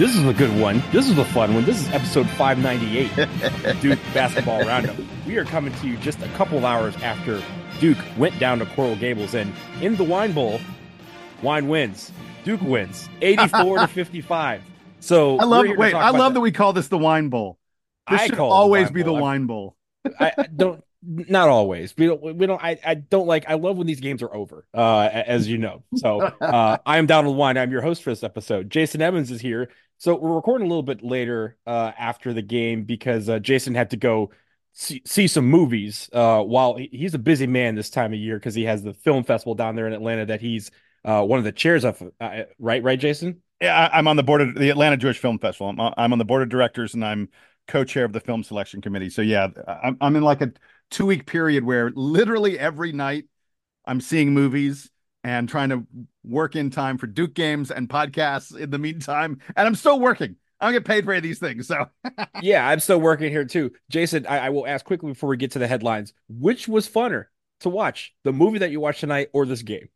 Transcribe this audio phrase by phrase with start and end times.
[0.00, 0.82] this is a good one.
[0.92, 1.66] This is a fun one.
[1.66, 4.96] This is episode 598, Duke Basketball Roundup.
[5.26, 7.42] We are coming to you just a couple of hours after
[7.80, 9.52] Duke went down to Coral Gables, and
[9.82, 10.58] in the Wine Bowl,
[11.42, 12.12] Wine wins.
[12.44, 14.62] Duke wins, 84 to 55.
[15.00, 15.66] So I love.
[15.76, 16.34] Wait, I love that.
[16.34, 17.58] that we call this the Wine Bowl.
[18.10, 19.76] This I should always be the Wine Bowl.
[20.18, 21.94] I, I don't not always.
[21.96, 22.36] We don't.
[22.36, 22.62] We don't.
[22.62, 23.48] I, I don't like.
[23.48, 24.66] I love when these games are over.
[24.74, 25.82] Uh, as you know.
[25.96, 27.56] So uh, I am Donald Wine.
[27.56, 28.70] I'm your host for this episode.
[28.70, 29.70] Jason Evans is here.
[30.00, 33.90] So we're recording a little bit later uh, after the game because uh, Jason had
[33.90, 34.30] to go
[34.72, 36.08] see, see some movies.
[36.10, 39.24] Uh, while he's a busy man this time of year because he has the film
[39.24, 40.70] festival down there in Atlanta that he's
[41.04, 42.02] uh, one of the chairs of.
[42.18, 43.42] Uh, right, right, Jason.
[43.60, 45.68] Yeah, I, am on the board of the Atlanta Jewish Film Festival.
[45.68, 47.28] I'm, I'm on the board of directors and I'm
[47.68, 49.10] co-chair of the film selection committee.
[49.10, 50.50] So yeah, I'm, I'm in like a
[50.90, 53.26] two week period where literally every night
[53.84, 54.90] I'm seeing movies
[55.24, 55.86] and trying to
[56.24, 59.38] work in time for Duke games and podcasts in the meantime.
[59.56, 60.36] And I'm still working.
[60.60, 61.66] I don't get paid for any of these things.
[61.66, 61.86] So,
[62.42, 63.72] yeah, I'm still working here too.
[63.88, 67.26] Jason, I, I, will ask quickly before we get to the headlines which was funner
[67.60, 69.88] to watch, the movie that you watched tonight or this game?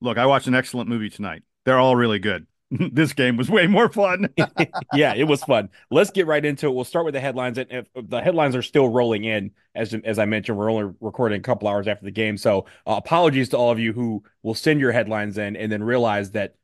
[0.00, 1.42] Look, I watched an excellent movie tonight.
[1.64, 2.46] They're all really good.
[2.70, 4.28] this game was way more fun.
[4.94, 5.68] yeah, it was fun.
[5.90, 6.74] Let's get right into it.
[6.74, 7.58] We'll start with the headlines.
[7.58, 11.38] And if the headlines are still rolling in, as as I mentioned, we're only recording
[11.38, 12.36] a couple hours after the game.
[12.36, 15.82] So uh, apologies to all of you who will send your headlines in and then
[15.82, 16.54] realize that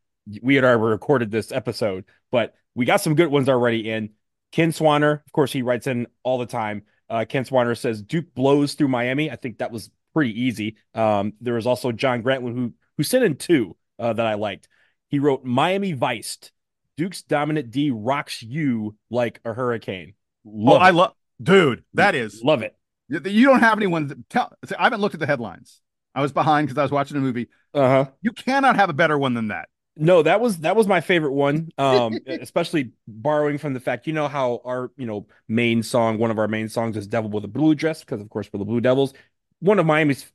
[0.42, 4.10] we had already recorded this episode, but we got some good ones already in.
[4.52, 6.82] Ken Swanner, of course, he writes in all the time.
[7.08, 9.30] Uh, Ken Swanner says Duke blows through Miami.
[9.30, 10.76] I think that was pretty easy.
[10.94, 14.68] Um, there was also John Grantland who who sent in two uh, that I liked.
[15.10, 16.52] He wrote Miami Viced.
[16.96, 20.14] Duke's dominant D rocks you like a hurricane.
[20.44, 21.84] Love oh, I love, dude.
[21.94, 22.76] That is love it.
[23.08, 24.52] You don't have anyone tell.
[24.78, 25.80] I haven't looked at the headlines.
[26.14, 27.48] I was behind because I was watching a movie.
[27.74, 28.10] Uh huh.
[28.22, 29.68] You cannot have a better one than that.
[29.96, 31.68] No, that was that was my favorite one.
[31.76, 36.30] Um, especially borrowing from the fact you know how our you know main song, one
[36.30, 38.64] of our main songs is "Devil with a Blue Dress" because of course we're the
[38.64, 39.12] Blue Devils.
[39.58, 40.30] One of Miami's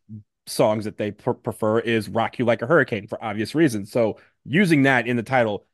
[0.46, 3.92] songs that they pr- prefer is "Rock You Like a Hurricane" for obvious reasons.
[3.92, 5.66] So using that in the title,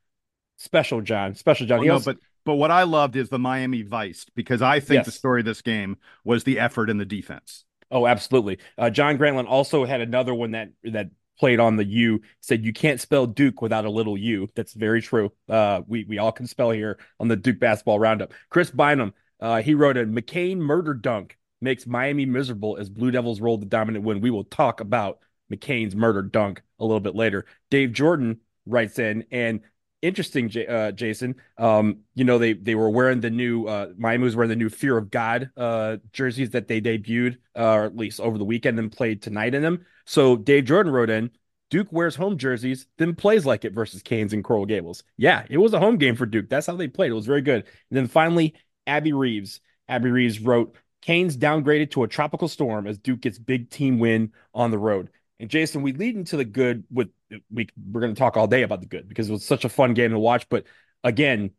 [0.56, 1.80] special John, special John.
[1.80, 5.06] Well, no, but but what I loved is the Miami Vice because I think yes.
[5.06, 7.64] the story of this game was the effort in the defense.
[7.90, 8.58] Oh, absolutely.
[8.78, 12.22] Uh, John Grantland also had another one that that played on the U.
[12.40, 14.48] Said you can't spell Duke without a little U.
[14.54, 15.32] That's very true.
[15.48, 18.32] Uh, we we all can spell here on the Duke basketball roundup.
[18.48, 23.40] Chris Bynum, uh, he wrote a McCain murder dunk makes Miami miserable as Blue Devils
[23.40, 24.20] roll the dominant win.
[24.20, 25.20] We will talk about
[25.50, 27.46] McCain's murder dunk a little bit later.
[27.70, 29.60] Dave Jordan writes in and
[30.02, 31.36] interesting, uh, Jason.
[31.58, 34.68] Um, you know they they were wearing the new uh, Miami was wearing the new
[34.68, 38.78] Fear of God uh, jerseys that they debuted, uh, or at least over the weekend,
[38.78, 39.86] and played tonight in them.
[40.04, 41.30] So Dave Jordan wrote in.
[41.70, 45.04] Duke wears home jerseys, then plays like it versus Canes and Coral Gables.
[45.16, 46.50] Yeah, it was a home game for Duke.
[46.50, 47.10] That's how they played.
[47.10, 47.64] It was very good.
[47.64, 48.54] And then finally,
[48.86, 49.60] Abby Reeves.
[49.88, 54.32] Abby Reeves wrote, Canes downgraded to a tropical storm as Duke gets big team win
[54.52, 55.08] on the road.
[55.42, 57.08] And Jason, we lead into the good with
[57.50, 59.68] we we're going to talk all day about the good because it was such a
[59.68, 60.48] fun game to watch.
[60.48, 60.66] But
[61.02, 61.50] again,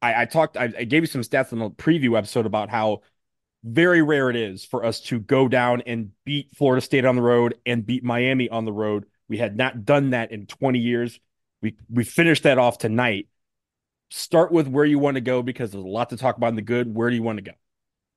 [0.00, 3.00] I, I talked, I, I gave you some stats in the preview episode about how
[3.64, 7.22] very rare it is for us to go down and beat Florida State on the
[7.22, 9.06] road and beat Miami on the road.
[9.26, 11.18] We had not done that in 20 years.
[11.60, 13.26] We we finished that off tonight.
[14.10, 16.56] Start with where you want to go because there's a lot to talk about in
[16.56, 16.94] the good.
[16.94, 17.52] Where do you want to go?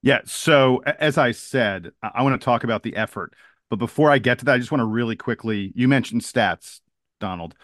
[0.03, 0.19] Yeah.
[0.25, 3.33] So as I said, I want to talk about the effort.
[3.69, 6.81] But before I get to that, I just want to really quickly, you mentioned stats,
[7.19, 7.55] Donald.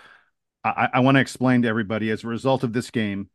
[0.63, 3.30] I, I want to explain to everybody as a result of this game,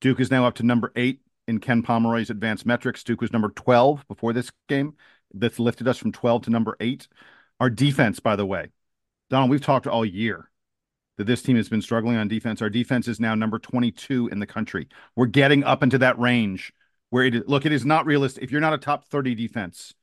[0.00, 3.04] Duke is now up to number eight in Ken Pomeroy's advanced metrics.
[3.04, 4.94] Duke was number 12 before this game.
[5.34, 7.08] That's lifted us from 12 to number eight.
[7.60, 8.68] Our defense, by the way,
[9.30, 10.50] Donald, we've talked all year
[11.16, 12.60] that this team has been struggling on defense.
[12.60, 14.88] Our defense is now number 22 in the country.
[15.16, 16.72] We're getting up into that range
[17.10, 18.42] where it look, it is not realistic.
[18.42, 19.94] If you're not a top 30 defense,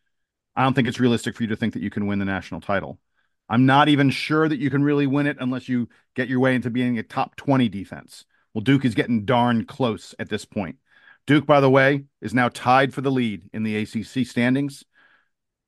[0.55, 2.61] I don't think it's realistic for you to think that you can win the national
[2.61, 2.99] title.
[3.47, 6.55] I'm not even sure that you can really win it unless you get your way
[6.55, 8.25] into being a top 20 defense.
[8.53, 10.77] Well, Duke is getting darn close at this point.
[11.25, 14.83] Duke, by the way, is now tied for the lead in the ACC standings.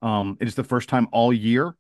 [0.02, 1.76] Um, it is the first time all year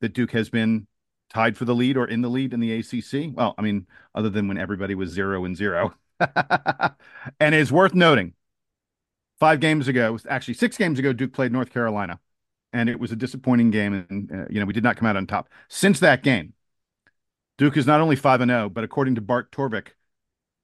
[0.00, 0.86] that Duke has been
[1.32, 3.34] tied for the lead or in the lead in the ACC.
[3.34, 5.94] Well, I mean, other than when everybody was zero and zero.
[6.20, 8.34] and it's worth noting
[9.38, 12.18] five games ago, actually six games ago, Duke played North Carolina,
[12.72, 15.16] and it was a disappointing game, and uh, you know we did not come out
[15.16, 15.48] on top.
[15.68, 16.54] Since that game,
[17.56, 19.88] Duke is not only five and zero, oh, but according to Bart Torvik,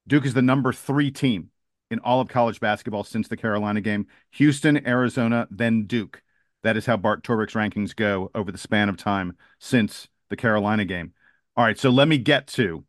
[0.06, 1.50] Duke is the number three team
[1.90, 4.06] in all of college basketball since the Carolina game.
[4.32, 6.22] Houston, Arizona, then Duke.
[6.62, 10.84] That is how Bart Torvik's rankings go over the span of time since the Carolina
[10.84, 11.12] game.
[11.56, 12.84] All right, so let me get to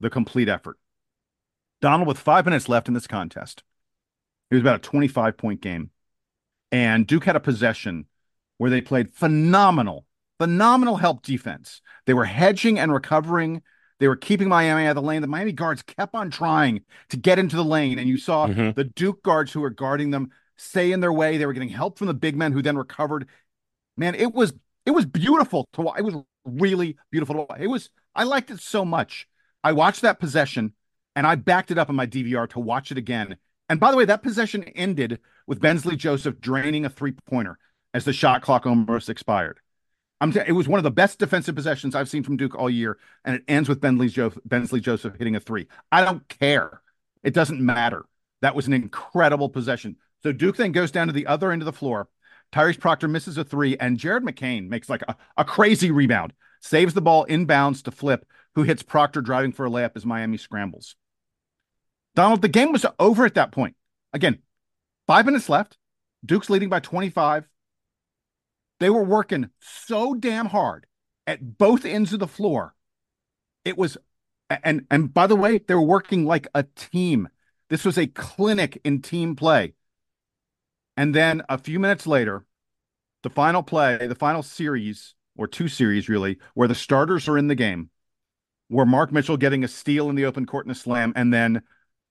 [0.00, 0.78] the complete effort.
[1.80, 3.62] Donald, with five minutes left in this contest,
[4.50, 5.90] it was about a 25 point game.
[6.72, 8.06] And Duke had a possession
[8.58, 10.06] where they played phenomenal,
[10.38, 11.80] phenomenal help defense.
[12.06, 13.62] They were hedging and recovering.
[13.98, 15.22] They were keeping Miami out of the lane.
[15.22, 17.98] The Miami guards kept on trying to get into the lane.
[17.98, 18.70] And you saw mm-hmm.
[18.72, 21.36] the Duke guards who were guarding them stay in their way.
[21.36, 23.26] They were getting help from the big men who then recovered.
[23.96, 24.52] Man, it was
[24.84, 25.98] it was beautiful to watch.
[25.98, 26.14] It was
[26.44, 27.60] really beautiful to watch.
[27.60, 29.28] It was I liked it so much.
[29.64, 30.74] I watched that possession
[31.14, 33.36] and I backed it up on my DVR to watch it again.
[33.68, 37.58] And by the way, that possession ended with Bensley Joseph draining a three pointer
[37.96, 39.58] as the shot clock almost expired.
[40.22, 42.98] T- it was one of the best defensive possessions I've seen from Duke all year,
[43.24, 45.66] and it ends with Bensley, jo- Bensley Joseph hitting a three.
[45.90, 46.82] I don't care.
[47.22, 48.04] It doesn't matter.
[48.42, 49.96] That was an incredible possession.
[50.22, 52.08] So Duke then goes down to the other end of the floor.
[52.52, 56.92] Tyrese Proctor misses a three, and Jared McCain makes like a, a crazy rebound, saves
[56.92, 58.26] the ball inbounds to Flip,
[58.56, 60.96] who hits Proctor driving for a layup as Miami scrambles.
[62.14, 63.74] Donald, the game was over at that point.
[64.12, 64.40] Again,
[65.06, 65.78] five minutes left.
[66.26, 67.48] Duke's leading by 25.
[68.78, 70.86] They were working so damn hard
[71.26, 72.74] at both ends of the floor.
[73.64, 73.96] It was,
[74.50, 77.28] and and by the way, they were working like a team.
[77.68, 79.74] This was a clinic in team play.
[80.96, 82.44] And then a few minutes later,
[83.22, 87.48] the final play, the final series, or two series really, where the starters are in
[87.48, 87.90] the game,
[88.68, 91.62] where Mark Mitchell getting a steal in the open court and a slam, and then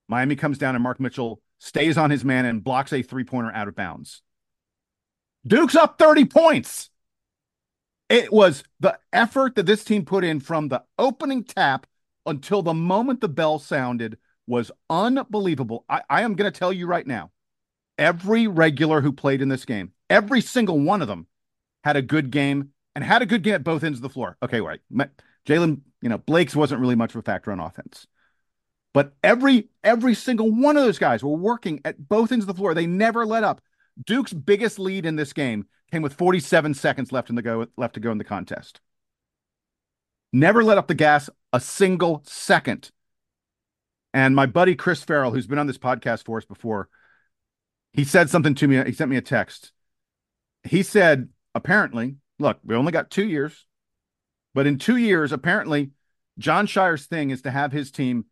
[0.08, 3.52] Miami comes down and Mark Mitchell stays on his man and blocks a three pointer
[3.52, 4.22] out of bounds.
[5.46, 6.90] Duke's up 30 points.
[8.10, 11.88] It was the effort that this team put in from the opening tap
[12.26, 15.86] until the moment the bell sounded was unbelievable.
[15.90, 17.32] I, I am going to tell you right now
[17.98, 21.28] every regular who played in this game, every single one of them
[21.84, 24.38] had a good game and had a good game at both ends of the floor.
[24.42, 24.82] Okay, right.
[25.48, 28.08] Jalen, you know, Blake's wasn't really much of a factor on offense.
[28.94, 32.54] But every every single one of those guys were working at both ends of the
[32.54, 32.74] floor.
[32.74, 33.62] They never let up.
[34.04, 37.94] Duke's biggest lead in this game came with 47 seconds left in the go left
[37.96, 38.82] to go in the contest.
[40.34, 42.92] Never let up the gas a single second.
[44.14, 46.90] And my buddy Chris Farrell, who's been on this podcast for us before,
[47.94, 48.84] he said something to me.
[48.84, 49.72] He sent me a text.
[50.64, 53.66] He said, apparently, look, we only got two years,
[54.54, 55.92] but in two years, apparently,
[56.38, 58.26] Jon Scheyer's thing is to have his team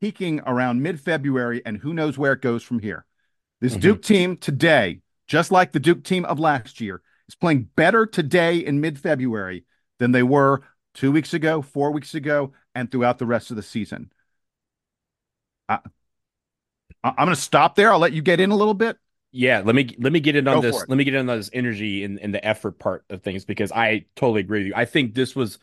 [0.00, 3.04] peaking around mid February, and who knows where it goes from here.
[3.64, 3.80] This mm-hmm.
[3.80, 8.58] Duke team today, just like the Duke team of last year, is playing better today
[8.58, 9.64] in mid February
[9.98, 10.60] than they were
[10.92, 14.12] two weeks ago, four weeks ago, and throughout the rest of the season.
[15.66, 15.78] I,
[17.02, 17.90] I'm going to stop there.
[17.90, 18.98] I'll let you get in a little bit.
[19.32, 20.84] Yeah, let me let me get in on Go this.
[20.86, 23.72] Let me get in on this energy and, and the effort part of things because
[23.72, 24.74] I totally agree with you.
[24.76, 25.58] I think this was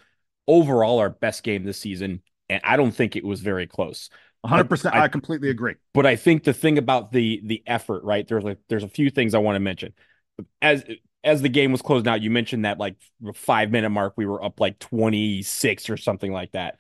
[0.48, 4.10] overall our best game this season, and I don't think it was very close.
[4.42, 5.76] 100 percent I, I completely agree.
[5.94, 8.28] But I think the thing about the the effort, right?
[8.28, 9.94] There's like there's a few things I want to mention.
[10.62, 10.84] As
[11.24, 12.96] as the game was closing out, you mentioned that like
[13.36, 16.78] five minute mark, we were up like 26 or something like that.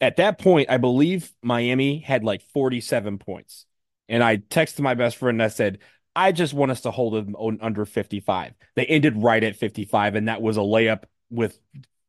[0.00, 3.66] At that point, I believe Miami had like 47 points.
[4.08, 5.78] And I texted my best friend and I said,
[6.16, 8.54] I just want us to hold them under 55.
[8.76, 11.58] They ended right at 55, and that was a layup with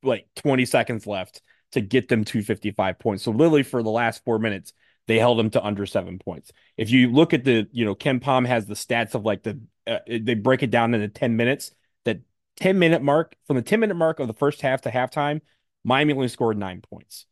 [0.04, 1.42] like 20 seconds left
[1.72, 3.24] to get them to 55 points.
[3.24, 4.74] So literally for the last four minutes,
[5.08, 6.52] they held them to under seven points.
[6.78, 10.00] If you look at the, you know, KenPom has the stats of like the, uh,
[10.08, 11.72] they break it down into 10 minutes.
[12.06, 12.22] That
[12.58, 15.42] 10 minute mark from the 10 minute mark of the first half to halftime,
[15.84, 17.26] Miami only scored nine points.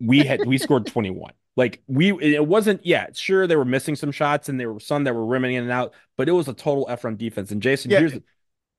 [0.00, 1.32] We had, we scored 21.
[1.56, 5.04] Like we, it wasn't, yeah, sure, they were missing some shots and there were some
[5.04, 7.50] that were rimming in and out, but it was a total effort on defense.
[7.50, 8.14] And Jason, yeah, here's,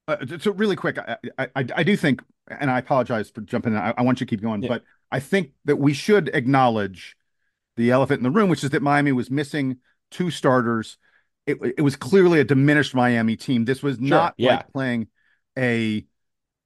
[0.08, 3.80] uh, so really quick, I, I, I do think, and I apologize for jumping in.
[3.80, 4.70] I, I want you to keep going, yeah.
[4.70, 7.16] but I think that we should acknowledge
[7.78, 9.78] the elephant in the room, which is that Miami was missing
[10.12, 10.98] two starters.
[11.46, 13.66] It, it was clearly a diminished Miami team.
[13.66, 14.58] This was sure, not yeah.
[14.58, 15.08] like playing
[15.58, 16.06] a.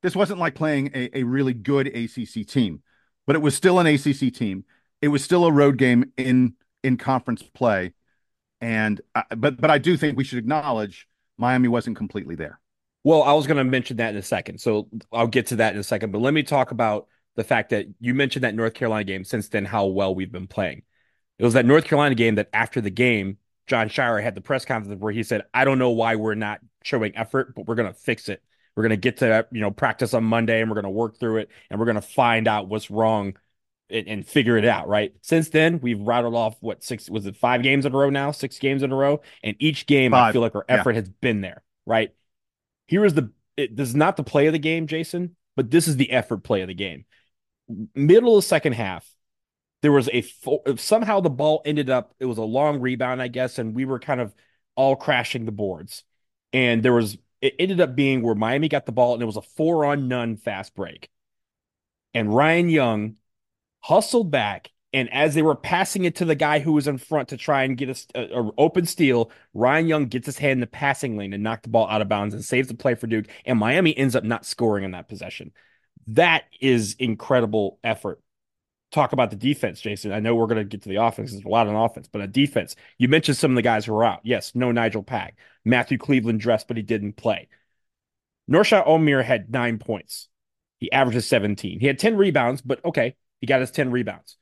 [0.01, 2.81] This wasn't like playing a, a really good ACC team,
[3.27, 4.63] but it was still an ACC team.
[5.01, 7.93] It was still a road game in in conference play,
[8.61, 11.07] and uh, but but I do think we should acknowledge
[11.37, 12.59] Miami wasn't completely there.
[13.03, 14.59] Well, I was going to mention that in a second.
[14.59, 16.11] So I'll get to that in a second.
[16.11, 19.47] But let me talk about the fact that you mentioned that North Carolina game since
[19.47, 20.83] then, how well we've been playing.
[21.37, 23.37] It was that North Carolina game that after the game,
[23.67, 26.59] Jon Scheyer had the press conference where he said, I don't know why we're not
[26.83, 28.43] showing effort, but we're going to fix it.
[28.75, 31.19] We're going to get to, you know, practice on Monday and we're going to work
[31.19, 33.37] through it and we're going to find out what's wrong
[33.89, 35.13] and, and, figure it out, right?
[35.21, 38.31] Since then, we've rattled off what six was it five games in a row now,
[38.31, 40.29] six games in a row, and each game five.
[40.29, 41.01] I feel like our effort yeah.
[41.01, 42.11] has been there, right?
[42.89, 45.87] Here is the it, this is not the play of the game, Jason, but this
[45.87, 47.05] is the effort play of the game.
[47.93, 49.07] Middle of the second half,
[49.83, 50.23] there was a
[50.75, 53.99] somehow the ball ended up it was a long rebound, I guess, and we were
[53.99, 54.33] kind of
[54.73, 56.03] all crashing the boards.
[56.51, 59.37] And there was it ended up being where Miami got the ball and it was
[59.37, 61.09] a four on none fast break.
[62.15, 63.15] And Ryan Young
[63.81, 67.29] hustled back and as they were passing it to the guy who was in front
[67.29, 70.59] to try and get a, a, a, open steal, Ryan Young gets his hand in
[70.61, 73.07] the passing lane and knocked the ball out of bounds and saves the play for
[73.07, 73.27] Duke.
[73.45, 75.51] And Miami ends up not scoring in that possession.
[76.07, 78.19] That is incredible effort.
[78.91, 80.11] Talk about the defense, Jason.
[80.11, 81.31] I know we're going to get to the offense.
[81.31, 82.75] There's a lot on offense, but a defense.
[82.97, 84.21] You mentioned some of the guys who are out.
[84.23, 85.37] Yes, no Nijel Pack.
[85.63, 87.47] Matthew Cleveland dressed, but he didn't play.
[88.49, 90.27] Norchad Omier had nine points.
[90.79, 91.79] He averages 17.
[91.79, 94.38] He had 10 rebounds, but okay, he got his 10 rebounds.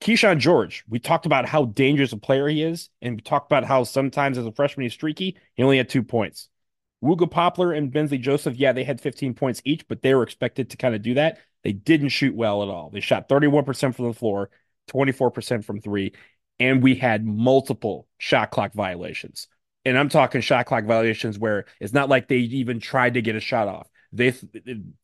[0.00, 3.64] Kyshawn George, we talked about how dangerous a player he is, and we talked about
[3.64, 5.36] how sometimes as a freshman he's streaky.
[5.54, 6.48] He only had two points.
[7.02, 10.70] Wooga Poplar and Bensley Joseph, yeah, they had 15 points each, but they were expected
[10.70, 11.38] to kind of do that.
[11.64, 12.90] They didn't shoot well at all.
[12.90, 14.50] They shot 31% from the floor,
[14.88, 16.12] 24% from three,
[16.60, 19.48] and we had multiple shot clock violations.
[19.84, 23.36] And I'm talking shot clock violations where it's not like they even tried to get
[23.36, 23.88] a shot off.
[24.12, 24.32] They,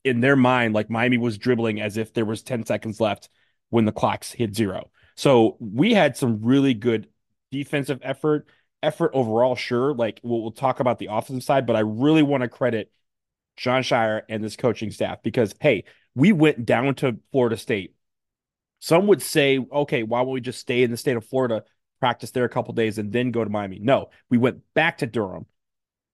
[0.03, 3.29] in their mind, like Miami was dribbling as if there was 10 seconds left
[3.69, 4.89] when the clocks hit zero.
[5.15, 7.07] So we had some really good
[7.51, 8.47] defensive effort,
[8.83, 9.93] effort overall, sure.
[9.93, 12.91] Like we'll, we'll talk about the offensive side, but I really want to credit
[13.55, 17.95] Jon Scheyer and this coaching staff because, hey, we went down to Florida State.
[18.79, 21.63] Some would say, okay, why won't we just stay in the state of Florida,
[21.99, 23.79] practice there a couple days, and then go to Miami?
[23.79, 25.45] No, we went back to Durham.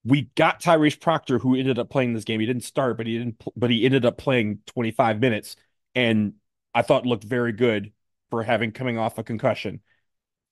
[0.04, 2.40] We got Tyrese Proctor, who ended up playing this game.
[2.40, 3.42] He didn't start, but he didn't.
[3.56, 5.56] But he ended up playing 25 minutes,
[5.94, 6.34] and
[6.74, 7.92] I thought looked very good
[8.30, 9.80] for having coming off a concussion.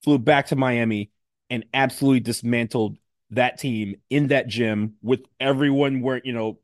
[0.03, 1.11] Flew back to Miami
[1.49, 2.99] and absolutely dismantled
[3.31, 6.59] that team in that gym with everyone wearing, you know,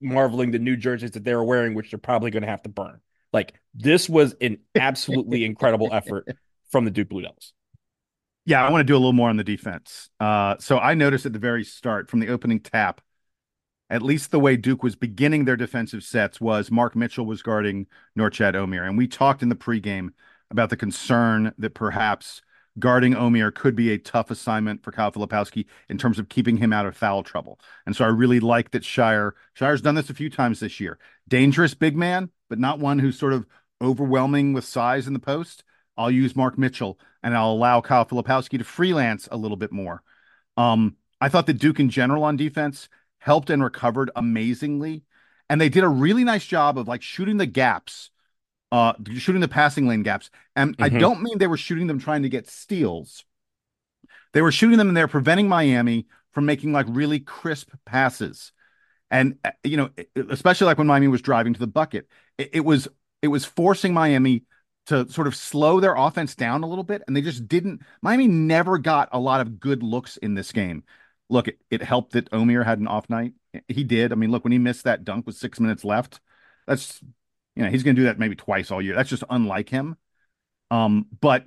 [0.00, 2.68] marveling the new jerseys that they were wearing, which they're probably going to have to
[2.68, 3.00] burn.
[3.32, 6.26] Like this was an absolutely incredible effort
[6.70, 7.52] from the Duke Blue Devils.
[8.44, 10.08] Yeah, I want to do a little more on the defense.
[10.18, 13.02] Uh, so I noticed at the very start, from the opening tap,
[13.90, 17.86] at least the way Duke was beginning their defensive sets was Mark Mitchell was guarding
[18.16, 18.86] Norchad Omier.
[18.86, 20.10] And we talked in the pregame
[20.50, 22.42] about the concern that perhaps
[22.78, 26.72] guarding Omier could be a tough assignment for Kyle Filipowski in terms of keeping him
[26.72, 27.58] out of foul trouble.
[27.86, 30.98] And so I really like that Scheyer, Scheyer's done this a few times this year.
[31.26, 33.46] Dangerous big man, but not one who's sort of
[33.80, 35.64] overwhelming with size in the post.
[35.96, 40.02] I'll use Mark Mitchell and I'll allow Kyle Filipowski to freelance a little bit more.
[40.56, 45.02] Um, I thought that Duke in general on defense helped and recovered amazingly.
[45.50, 48.10] And they did a really nice job of like shooting the gaps
[48.70, 50.30] uh, shooting the passing lane gaps.
[50.56, 50.96] And mm-hmm.
[50.96, 53.24] I don't mean they were shooting them trying to get steals.
[54.32, 58.52] They were shooting them and they're preventing Miami from making like really crisp passes.
[59.10, 59.90] And uh, you know,
[60.28, 62.88] especially like when Miami was driving to the bucket, it, it was
[63.22, 64.44] it was forcing Miami
[64.86, 67.82] to sort of slow their offense down a little bit, and they just didn't.
[68.02, 70.84] Miami never got a lot of good looks in this game.
[71.30, 73.32] Look, it, it helped that Omier had an off night.
[73.68, 74.12] He did.
[74.12, 76.20] I mean, look, when he missed that dunk with six minutes left,
[76.66, 77.00] that's
[77.54, 78.94] you know, he's going to do that maybe twice all year.
[78.94, 79.96] That's just unlike him.
[80.70, 81.44] Um, but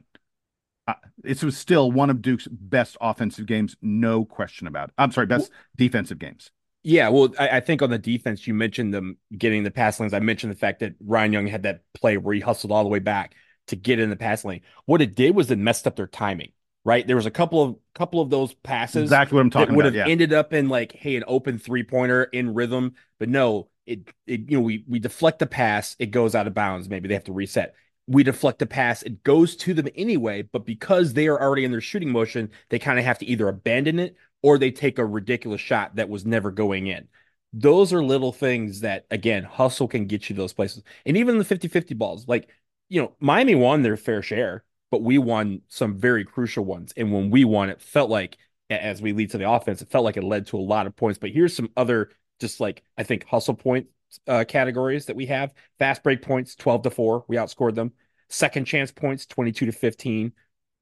[0.88, 4.96] uh, it was still one of Duke's best offensive games, no question about it.
[4.98, 6.52] I'm sorry, best well, defensive games.
[6.84, 10.14] Yeah, well, I, I, think on the defense, you mentioned them getting the pass lanes.
[10.14, 12.90] I mentioned the fact that Ryan Young had that play where he hustled all the
[12.90, 13.36] way back
[13.68, 14.62] to get in the pass lane.
[14.86, 16.52] What it did was it messed up their timing.
[16.84, 19.76] Right, there was a couple of couple of those passes exactly what I'm talking that
[19.76, 20.08] would have yeah.
[20.08, 24.50] ended up in like, hey, an open three pointer in rhythm, but no, it, it
[24.50, 26.90] you know we we deflect the pass, it goes out of bounds.
[26.90, 27.76] Maybe they have to reset.
[28.08, 31.72] We deflect the pass, it goes to them anyway, but because they are already in
[31.72, 35.06] their shooting motion, they kind of have to either abandon it or they take a
[35.06, 37.08] ridiculous shot that was never going in.
[37.54, 40.84] Those are little things that again, hustle can get you those places.
[41.06, 42.50] And even the 50-50 balls, like
[42.90, 46.94] you know, Miami won their fair share, but we won some very crucial ones.
[46.96, 48.38] And when we won, it felt like
[48.70, 50.96] as we lead to the offense, it felt like it led to a lot of
[50.96, 51.18] points.
[51.18, 53.88] But here's some other just like I think hustle point
[54.28, 55.54] uh, categories that we have.
[55.80, 57.26] Fast break points, 12 to 4.
[57.28, 57.94] We outscored them.
[58.30, 60.34] Second chance points, 22 to 15.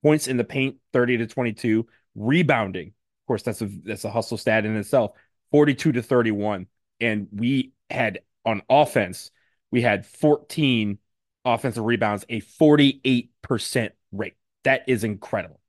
[0.03, 1.87] Points in the paint, 30 to 22.
[2.15, 5.11] Rebounding, of course, that's a that's a hustle stat in itself,
[5.51, 6.67] 42 to 31.
[6.99, 9.31] And we had on offense,
[9.71, 10.97] we had 14
[11.45, 14.35] offensive rebounds, a 48% rate.
[14.63, 15.59] That is incredible.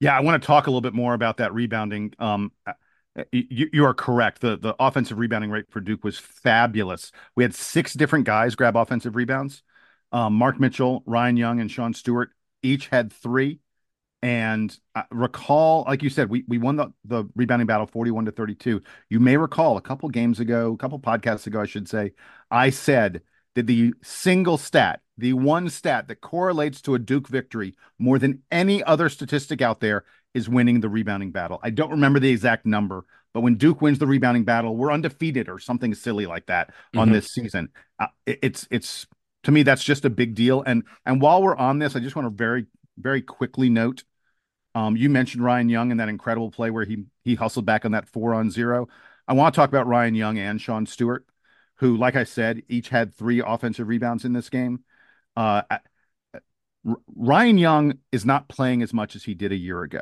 [0.00, 2.12] Yeah, I want to talk a little bit more about that rebounding.
[2.18, 2.52] Um,
[3.32, 4.40] you, you are correct.
[4.40, 7.10] The the offensive rebounding rate for Duke was fabulous.
[7.34, 9.62] We had six different guys grab offensive rebounds.
[10.12, 12.30] Um, Mark Mitchell, Ryan Young, and Sean Stewart
[12.62, 13.60] each had three.
[14.20, 18.32] And I recall, like you said, we we won the, the rebounding battle 41 to
[18.32, 18.82] 32.
[19.10, 22.14] You may recall a couple games ago, a couple podcasts ago, I should say,
[22.50, 23.22] I said
[23.54, 28.42] that the single stat, the one stat that correlates to a Duke victory more than
[28.50, 31.58] any other statistic out there is winning the rebounding battle.
[31.62, 33.04] I don't remember the exact number,
[33.34, 37.00] but when Duke wins the rebounding battle, we're undefeated or something silly like that mm-hmm.
[37.00, 37.70] on this season.
[37.98, 39.06] Uh, it, it's it's
[39.42, 40.62] to me that's just a big deal.
[40.62, 44.04] And and while we're on this, I just want to very very quickly note.
[44.74, 47.92] Um, you mentioned Ryan Young and that incredible play where he he hustled back on
[47.92, 48.88] that four on zero.
[49.26, 51.26] I want to talk about Ryan Young and Sean Stewart,
[51.76, 54.84] who, like I said, each had three offensive rebounds in this game.
[55.38, 55.62] Uh,
[57.14, 60.00] Ryan Young is not playing as much as he did a year ago.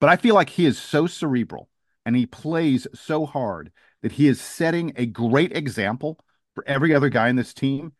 [0.00, 1.68] But I feel like he is so cerebral
[2.04, 3.70] and he plays so hard
[4.02, 6.18] that he is setting a great example
[6.56, 7.92] for every other guy in this team.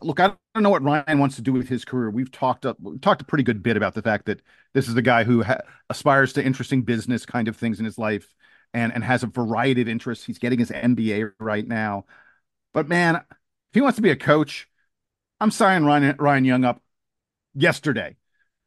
[0.00, 2.10] Look, I don't know what Ryan wants to do with his career.
[2.10, 4.40] We've talked up, we've talked a pretty good bit about the fact that
[4.74, 7.98] this is the guy who ha- aspires to interesting business kind of things in his
[7.98, 8.34] life
[8.74, 10.24] and and has a variety of interests.
[10.24, 12.06] He's getting his MBA right now.
[12.74, 14.68] But man, if he wants to be a coach,
[15.42, 16.80] I'm signing Ryan, Ryan Young up
[17.52, 18.14] yesterday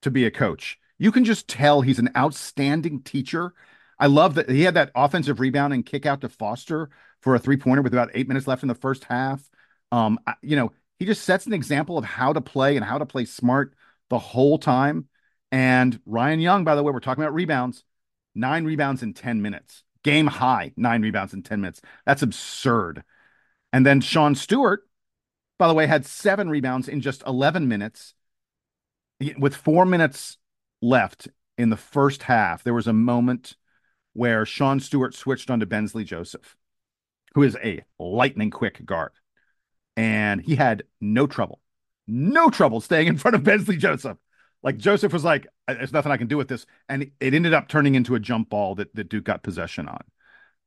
[0.01, 0.77] to be a coach.
[0.97, 3.53] You can just tell he's an outstanding teacher.
[3.97, 6.89] I love that he had that offensive rebound and kick out to Foster
[7.21, 9.49] for a three pointer with about eight minutes left in the first half.
[9.93, 13.05] Um, you know, he just sets an example of how to play and how to
[13.05, 13.73] play smart
[14.09, 15.07] the whole time.
[15.53, 17.85] And Ryan Young, by the way, we're talking about rebounds,
[18.35, 21.79] nine rebounds in 10 minutes, game high, nine rebounds in 10 minutes.
[22.05, 23.05] That's absurd.
[23.71, 24.85] And then Sean Stewart,
[25.58, 28.13] by the way, had seven rebounds in just 11 minutes.
[29.38, 30.38] With four minutes
[30.82, 33.56] left in the first half, there was a moment
[34.13, 36.56] where Sean Stewart switched onto Bensley Joseph,
[37.34, 39.12] who is a lightning quick guard.
[39.96, 41.62] And he had no trouble,
[42.08, 44.18] no trouble staying in front of Bensley Joseph.
[44.62, 46.65] Like Joseph was like, there's nothing I can do with this.
[46.89, 50.02] And it ended up turning into a jump ball that, that Duke got possession on.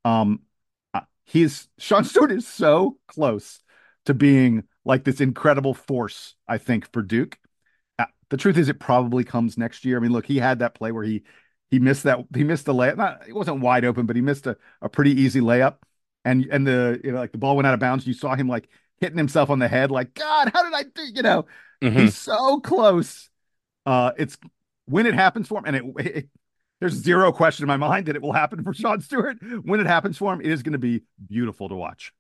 [0.05, 0.41] Um,
[0.95, 3.61] uh, he's Sean Stewart is so close
[4.07, 7.39] to being like this incredible force, I think, for Duke.
[7.99, 9.99] Uh, the truth is, it probably comes next year.
[9.99, 11.23] I mean, look, he had that play where he
[11.71, 12.97] he missed that he missed the layup.
[12.97, 15.77] Not, it wasn't wide open, but he missed a, a pretty easy layup.
[16.25, 18.07] And and the you know like the ball went out of bounds.
[18.07, 21.03] You saw him like hitting himself on the head, like God, how did I do?
[21.15, 21.47] You know,
[21.83, 21.99] mm-hmm.
[21.99, 23.29] he's so close.
[23.85, 24.39] Uh, it's
[24.87, 26.29] when it happens for him, and it, it
[26.81, 29.37] there's zero question in my mind that it will happen for Sean Stewart.
[29.63, 32.13] When it happens for him, it is going to be beautiful to watch.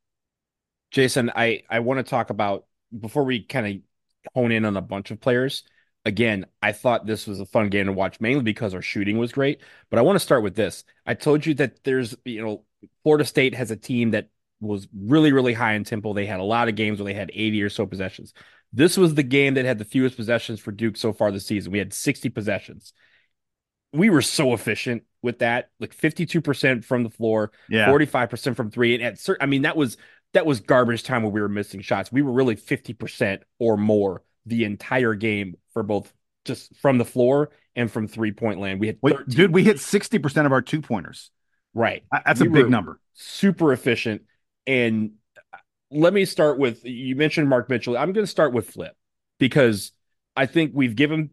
[0.91, 2.67] Jason, I I want to talk about
[2.99, 5.65] before we kind of hone in on a bunch of players.
[6.05, 9.33] Again, I thought this was a fun game to watch mainly because our shooting was
[9.33, 9.61] great.
[9.91, 10.85] But I want to start with this.
[11.05, 12.65] I told you that there's, you know,
[13.03, 14.29] Florida State has a team that
[14.61, 16.15] was really, really high in tempo.
[16.15, 18.33] They had a lot of games where they had 80 or so possessions.
[18.73, 21.73] This was the game that had the fewest possessions for Duke so far this season.
[21.73, 22.93] We had 60 possessions.
[23.93, 27.87] We were so efficient with that, like 52% from the floor, Yeah.
[27.87, 28.95] 45% from three.
[28.95, 29.97] And at certain, I mean, that was
[30.35, 32.13] that was garbage time when we were missing shots.
[32.13, 36.13] We were really 50% or more the entire game for both
[36.45, 38.81] just from the floor and from three point land.
[38.81, 41.31] We had Wait, 13 dude, we hit 60% of our two pointers.
[41.75, 42.03] right.
[42.25, 43.01] That's We a big number.
[43.15, 44.23] Super efficient.
[44.67, 45.13] And
[45.91, 47.97] let me start with you mentioned Mark Mitchell.
[47.97, 48.95] I'm going to start with Flip
[49.39, 49.93] because
[50.37, 51.31] I think we've given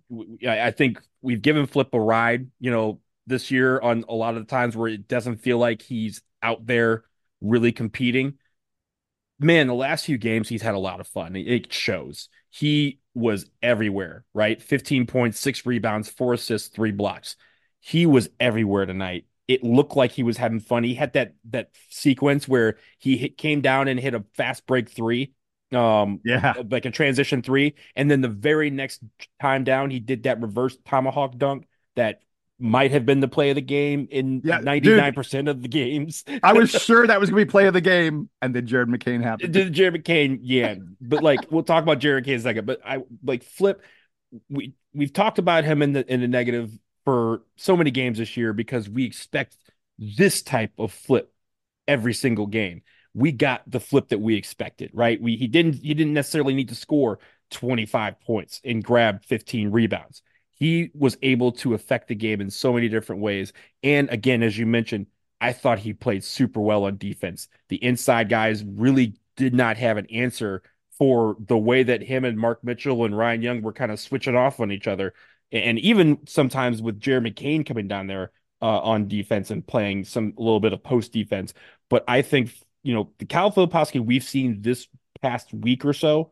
[0.48, 4.46] I think we've given Flip a ride, you know, this year on a lot of
[4.46, 7.04] the times where it doesn't feel like he's out there
[7.42, 8.36] really competing.
[9.40, 11.36] Man, the last few games he's had a lot of fun.
[11.36, 12.30] It- shows.
[12.50, 14.62] He was everywhere, right?
[14.62, 17.36] 15 points, six rebounds, four assists, three blocks.
[17.82, 19.26] He was everywhere tonight.
[19.48, 20.84] It looked like he was having fun.
[20.84, 24.90] He had that that sequence where he hit, came down and hit a fast break
[24.90, 25.34] three,
[25.74, 26.54] um, Yeah.
[26.70, 29.04] like a transition three, and then the very next
[29.42, 32.22] time down, he did that reverse tomahawk dunk that
[32.58, 36.24] might have been the play of the game in Yeah, 99% of the games.
[36.42, 38.30] I was sure that was going to be play of the game.
[38.42, 39.54] And then Jared McCain happened.
[39.54, 42.66] Did Jared McCain, yeah, but like we'll talk about Jared McCain in a second.
[42.66, 43.82] But I like Flip.
[44.50, 46.72] We we've talked about him in the in the negative
[47.04, 49.58] for so many games this year because we expect
[49.98, 51.32] this type of flip
[51.88, 52.82] every single game.
[53.14, 55.22] We got the flip that we expected, right?
[55.22, 57.20] We he didn't he didn't necessarily need to score
[57.52, 60.22] 25 points and grab 15 rebounds.
[60.56, 63.54] He was able to affect the game in so many different ways.
[63.84, 65.08] And again, as you mentioned,
[65.40, 67.48] I thought he played super well on defense.
[67.70, 70.64] The inside guys really did not have an answer
[70.98, 74.36] for the way that him and Mark Mitchell and Ryan Young were kind of switching
[74.36, 75.14] off on each other.
[75.52, 80.34] And even sometimes with Jeremy Kane coming down there uh, on defense and playing some
[80.38, 81.54] a little bit of post defense.
[81.90, 82.52] But I think,
[82.84, 84.88] you know, the Cal Filipowski we've seen this
[85.22, 86.32] past week or so,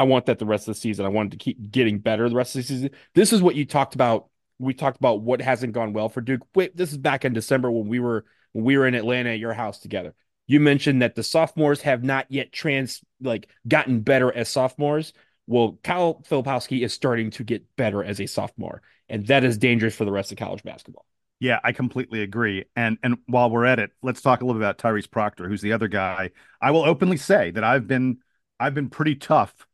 [0.00, 1.04] I want that the rest of the season.
[1.04, 2.90] I wanted to keep getting better the rest of the season.
[3.14, 4.30] This is what you talked about.
[4.58, 6.40] We talked about what hasn't gone well for Duke.
[6.54, 9.38] Wait, this is back in December when we were when we were in Atlanta at
[9.38, 10.14] your house together.
[10.46, 15.12] You mentioned that the sophomores have not yet trans like gotten better as sophomores.
[15.46, 19.94] Well, Kyle Filipowski is starting to get better as a sophomore, and that is dangerous
[19.94, 21.04] for the rest of college basketball.
[21.40, 22.64] Yeah, I completely agree.
[22.74, 25.60] And and while we're at it, let's talk a little bit about Tyrese Proctor, who's
[25.60, 26.30] the other guy.
[26.58, 28.20] I will openly say that I've been
[28.58, 29.66] I've been pretty tough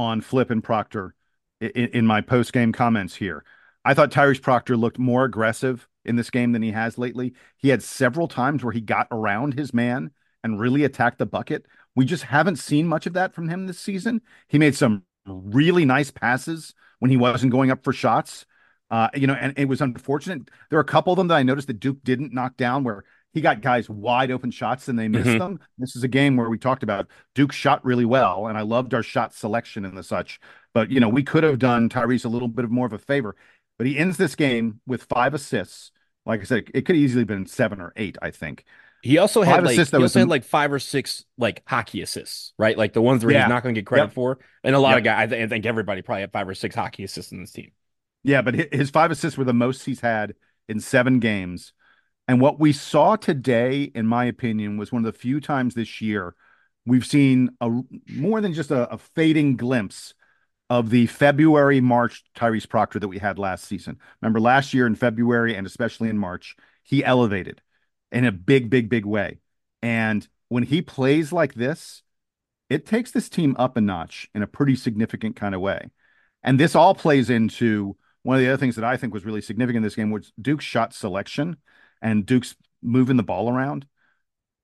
[0.00, 1.14] on Flip and Proctor
[1.60, 3.44] in, in my post game comments here.
[3.84, 7.34] I thought Tyrese Proctor looked more aggressive in this game than he has lately.
[7.58, 10.10] He had several times where he got around his man
[10.42, 11.66] and really attacked the bucket.
[11.94, 14.22] We just haven't seen much of that from him this season.
[14.48, 18.46] He made some really nice passes when he wasn't going up for shots.
[18.90, 20.50] Uh, you know, and it was unfortunate.
[20.68, 23.04] There are a couple of them that I noticed that Duke didn't knock down where
[23.32, 25.38] he got guys wide open shots and they missed Mhm.
[25.38, 25.60] them.
[25.78, 28.92] This is a game where we talked about Duke shot really well, and I loved
[28.94, 30.40] our shot selection and the such.
[30.74, 32.98] But you know, we could have done Tyrese a little bit of more of a
[32.98, 33.36] favor.
[33.78, 35.90] But he ends this game with five assists.
[36.26, 38.64] Like I said, it could easily have been seven or eight, I think.
[39.02, 42.02] He also Five had like assists, he also had like five or six like hockey
[42.02, 42.76] assists, right?
[42.76, 43.44] Like the ones where Yeah.
[43.44, 44.12] he's not going to get credit Yep.
[44.12, 44.38] for.
[44.62, 44.98] And a lot Yep.
[44.98, 47.40] of guys, I, th- I think everybody probably had five or six hockey assists in
[47.40, 47.70] this team.
[48.22, 50.34] Yeah, but his five assists were the most he's had
[50.68, 51.72] in seven games.
[52.30, 56.00] And what we saw today, in my opinion, was one of the few times this
[56.00, 56.36] year
[56.86, 57.68] we've seen a
[58.08, 60.14] more than just a, a fading glimpse
[60.68, 63.98] of the February March Tyrese Proctor that we had last season.
[64.22, 67.62] Remember last year in February and especially in March, he elevated
[68.12, 69.40] in a big, big, big way.
[69.82, 72.04] And when he plays like this,
[72.68, 75.90] it takes this team up a notch in a pretty significant kind of way.
[76.44, 79.40] And this all plays into one of the other things that I think was really
[79.40, 81.56] significant in this game was Duke's shot selection
[82.02, 83.86] and Duke's moving the ball around.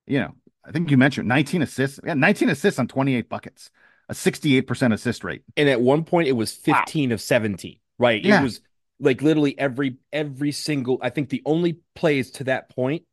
[0.05, 1.99] You know, I think you mentioned 19 assists.
[2.05, 3.71] Yeah, 19 assists on 28 buckets,
[4.09, 5.43] a 68% assist rate.
[5.55, 6.83] And at one point, it was Wow.
[6.85, 8.23] 15 of 17, right?
[8.23, 8.39] Yeah.
[8.39, 8.61] It was
[8.99, 10.97] like literally every every single.
[11.01, 13.03] I think the only plays to that point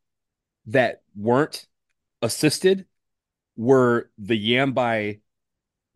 [0.66, 1.66] that weren't
[2.22, 2.86] assisted
[3.56, 5.18] were the yam by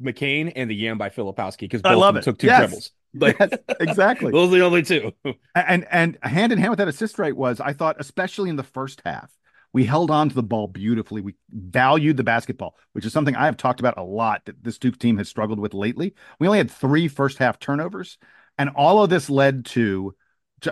[0.02, 2.24] McCain and the yam by Filipowski because I both love of it.
[2.24, 2.58] took two Yes.
[2.58, 2.90] dribbles.
[3.14, 4.32] Like Yes, exactly.
[4.32, 5.12] those are the only two.
[5.54, 8.62] and and hand in hand with that assist rate was I thought especially in the
[8.62, 9.30] first half
[9.72, 13.46] we held on to the ball beautifully we valued the basketball which is something I
[13.46, 16.58] have talked about a lot that this Duke team has struggled with lately we only
[16.58, 18.18] had three first half turnovers
[18.58, 20.14] and all of this led to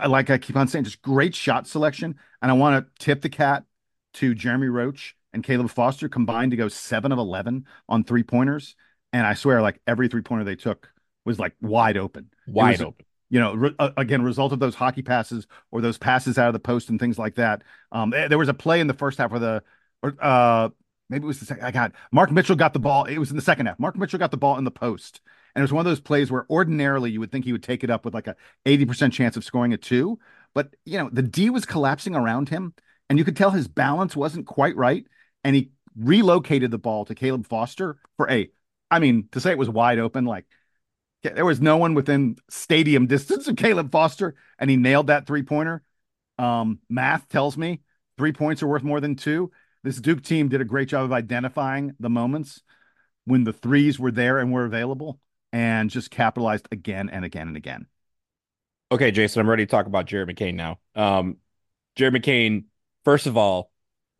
[0.07, 3.29] like I keep on saying just great shot selection and I want to tip the
[3.29, 3.65] cat
[4.15, 8.75] to Jeremy Roach and Caleb Foster combined to go 7 of 11 on three pointers
[9.13, 10.91] and I swear like every three pointer they took
[11.27, 13.05] was like wide open Wide was- open.
[13.29, 16.53] you know, re- uh, again, result of those hockey passes or those passes out of
[16.55, 17.63] the post and things like that.
[17.93, 19.63] Um, there there was a play in the first half where the,
[20.03, 20.69] or, uh,
[21.11, 21.65] maybe it was the second.
[21.65, 23.05] I got Mark Mitchell got the ball.
[23.05, 23.79] It was in the second half.
[23.79, 25.21] Mark Mitchell got the ball in the post.
[25.55, 27.83] And it was one of those plays where ordinarily you would think he would take
[27.83, 28.37] it up with like a
[28.67, 30.19] 80% chance of scoring a two.
[30.55, 32.75] But, you know, the D was collapsing around him
[33.09, 35.07] and you could tell his balance wasn't quite right.
[35.45, 38.51] And he relocated the ball to Caleb Foster for a,
[38.91, 40.45] I mean, to say it was wide open, like
[41.35, 45.43] there was no one within stadium distance of Caleb Foster, and he nailed that three
[45.43, 45.83] pointer.
[46.39, 47.81] Um, math tells me
[48.19, 49.51] three points are worth more than two.
[49.83, 52.63] This Duke team did a great job of identifying the moments
[53.25, 55.21] when the threes were there and were available
[55.53, 57.87] and just capitalized again and again and again.
[58.91, 60.79] Okay, Jason, I'm ready to talk about Jared McCain now.
[60.95, 61.39] Um,
[61.97, 62.65] Jared McCain,
[63.05, 63.71] first of all,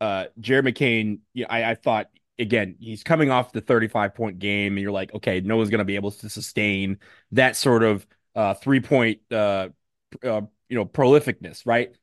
[0.01, 2.07] uh, Jared McCain, you know, I, I thought
[2.39, 5.79] again, he's coming off the 35 point game, and you're like, okay, no one's going
[5.79, 6.99] to be able to sustain
[7.31, 9.69] that sort of uh, three point, uh,
[10.23, 11.95] uh, you know, prolificness, right?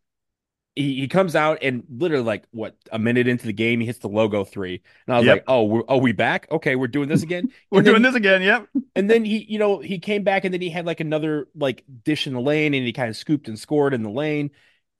[0.74, 4.00] He, he comes out and literally like what a minute into the game, he hits
[4.00, 5.36] the logo three, and I was yep.
[5.36, 6.48] like, oh, we're, oh, we back?
[6.50, 7.52] Okay, we're doing this again.
[7.70, 8.42] we're then, doing this again.
[8.42, 8.68] Yep.
[8.96, 11.84] and then he, you know, he came back, and then he had like another like
[12.02, 14.50] dish in the lane, and he kind of scooped and scored in the lane.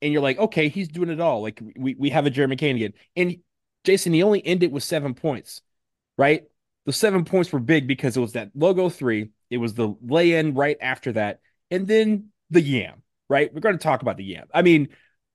[0.01, 1.43] And you're like, okay, he's doing it all.
[1.43, 3.39] Like we we have a Jeremy Kane again, and
[3.85, 5.63] Jason, he only ended with seven points,
[6.19, 6.45] right?
[6.87, 10.33] The seven points were big because it was that logo three, it was the lay
[10.33, 13.53] in right after that, and then the yam, right?
[13.53, 14.49] We're going to talk about the yam.
[14.53, 14.89] I mean,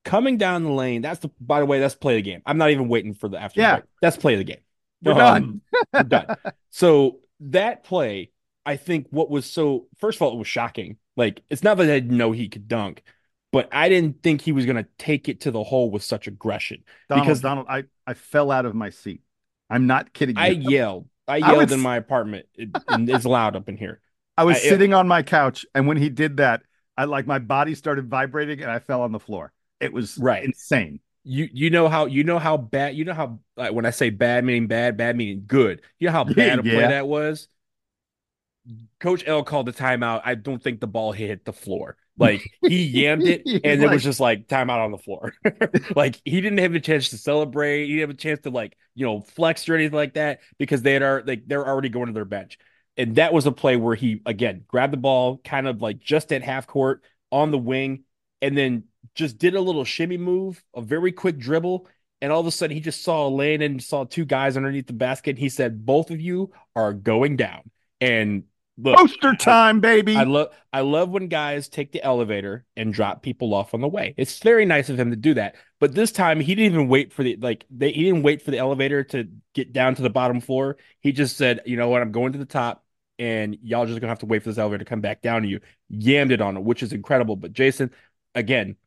[0.05, 2.41] coming down the lane, that's the, by the way, that's play the game.
[2.45, 3.61] I'm not even waiting for the after.
[3.61, 3.75] Yeah.
[3.75, 3.85] Break.
[4.01, 4.61] That's play the game.
[5.01, 5.61] We're um, done.
[5.93, 6.35] we're done.
[6.71, 8.31] So that play,
[8.65, 10.97] I think what was so, first of all, it was shocking.
[11.15, 13.03] Like, it's not that I didn't know he could dunk
[13.51, 16.27] but I didn't think he was going to take it to the hole with such
[16.27, 16.83] aggression.
[17.07, 19.21] Donald, because Donald, I, I fell out of my seat.
[19.69, 20.35] I'm not kidding.
[20.35, 20.41] You.
[20.41, 21.07] I yelled.
[21.27, 22.47] I yelled I was, in my apartment.
[22.55, 24.01] It, it's loud up in here.
[24.37, 26.63] I was I, sitting it, on my couch, and when he did that,
[26.97, 29.51] I like my body started vibrating, and I fell on the floor.
[29.79, 30.43] It was right.
[30.43, 30.99] insane.
[31.23, 34.09] You you know how you know how bad you know how like when I say
[34.09, 35.81] bad meaning bad, bad meaning good.
[35.99, 37.47] You know how bad yeah, a play that was.
[38.99, 40.21] Coach L called the timeout.
[40.25, 41.97] I don't think the ball hit the floor.
[42.17, 45.33] Like he yammed it, and like, it was just like timeout on the floor.
[45.95, 47.85] like he didn't have a chance to celebrate.
[47.85, 50.81] He didn't have a chance to like you know flex or anything like that because
[50.81, 52.57] they had are like they're already going to their bench.
[52.97, 56.33] And that was a play where he again grabbed the ball, kind of like just
[56.33, 58.03] at half court on the wing,
[58.41, 58.83] and then
[59.15, 61.87] just did a little shimmy move, a very quick dribble,
[62.21, 64.87] and all of a sudden he just saw a Lane and saw two guys underneath
[64.87, 65.37] the basket.
[65.37, 68.43] He said, "Both of you are going down." And
[68.81, 70.15] Look, poster time, baby.
[70.15, 73.87] I love I love when guys take the elevator and drop people off on the
[73.87, 74.13] way.
[74.17, 75.55] It's very nice of him to do that.
[75.79, 78.51] But this time he didn't even wait for the like they he didn't wait for
[78.51, 80.77] the elevator to get down to the bottom floor.
[81.01, 82.01] He just said, "You know what?
[82.01, 82.85] I'm going to the top
[83.17, 85.41] and y'all just going to have to wait for this elevator to come back down
[85.41, 85.59] to you."
[85.91, 87.35] Yammed it on it, which is incredible.
[87.35, 87.91] But Jason,
[88.33, 88.77] again,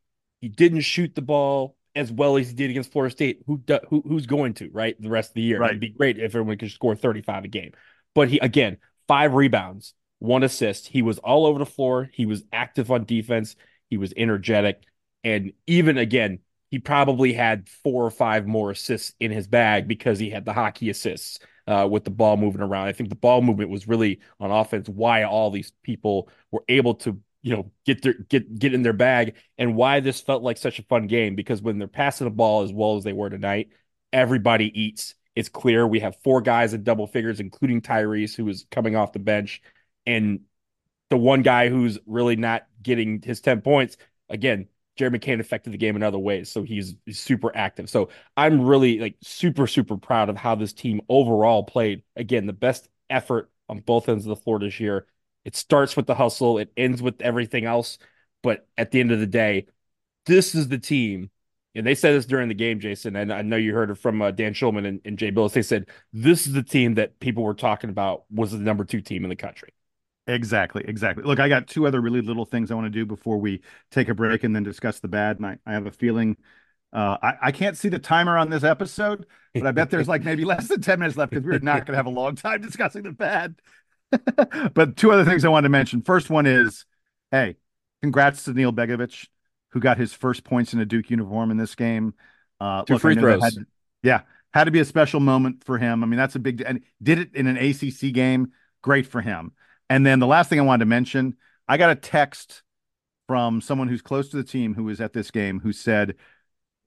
[0.41, 3.43] he didn't shoot the ball as well as he did against Florida State.
[3.45, 4.99] Who who who's going to, right?
[4.99, 5.59] The rest of the year.
[5.59, 5.71] Right.
[5.71, 7.73] It'd be great if everyone could score 35 a game.
[8.15, 10.87] But he again, five rebounds, one assist.
[10.87, 12.09] He was all over the floor.
[12.13, 13.55] He was active on defense.
[13.89, 14.83] He was energetic.
[15.23, 16.39] And even again,
[16.69, 20.53] he probably had four or five more assists in his bag because he had the
[20.53, 22.87] hockey assists uh, with the ball moving around.
[22.87, 26.95] I think the ball movement was really on offense why all these people were able
[26.95, 30.57] to, you know, get their get get in their bag and why this felt like
[30.57, 33.29] such a fun game because when they're passing the ball as well as they were
[33.29, 33.69] tonight,
[34.11, 38.65] everybody eats it's clear we have four guys at double figures, including Tyrese, who is
[38.71, 39.61] coming off the bench,
[40.05, 40.41] and
[41.09, 43.97] the one guy who's really not getting his 10 points.
[44.29, 47.89] Again, Jeremy McCain affected the game in other ways, so he's, he's super active.
[47.89, 52.03] So I'm really like super, super proud of how this team overall played.
[52.15, 55.07] Again, the best effort on both ends of the floor this year.
[55.45, 57.97] It starts with the hustle, it ends with everything else.
[58.43, 59.67] But at the end of the day,
[60.25, 61.29] this is the team
[61.75, 64.21] and they said this during the game, Jason, and I know you heard it from
[64.21, 65.53] uh, Dan Shulman and, and Jay Bilas.
[65.53, 69.01] They said this is the team that people were talking about was the number two
[69.01, 69.69] team in the country.
[70.27, 71.23] Exactly, exactly.
[71.23, 74.07] Look, I got two other really little things I want to do before we take
[74.07, 75.37] a break and then discuss the bad.
[75.37, 76.37] And I, I have a feeling
[76.93, 80.23] uh, I, I can't see the timer on this episode, but I bet there's like
[80.23, 82.61] maybe less than 10 minutes left because we're not going to have a long time
[82.61, 83.55] discussing the bad.
[84.75, 86.03] but two other things I wanted to mention.
[86.03, 86.85] First one is
[87.31, 87.55] hey,
[88.03, 89.27] congrats to Neal Begovich
[89.73, 92.13] who got his first points in a Duke uniform in this game.
[92.59, 93.43] Uh, Two look, free throws.
[93.43, 93.53] Had,
[94.03, 94.21] yeah,
[94.53, 96.03] had to be a special moment for him.
[96.03, 98.51] I mean, that's a big and did it in an ACC game.
[98.83, 99.51] Great for him.
[99.89, 102.61] And then the last thing I wanted to mention, I got a text
[103.27, 106.15] from someone who's close to the team who was at this game who said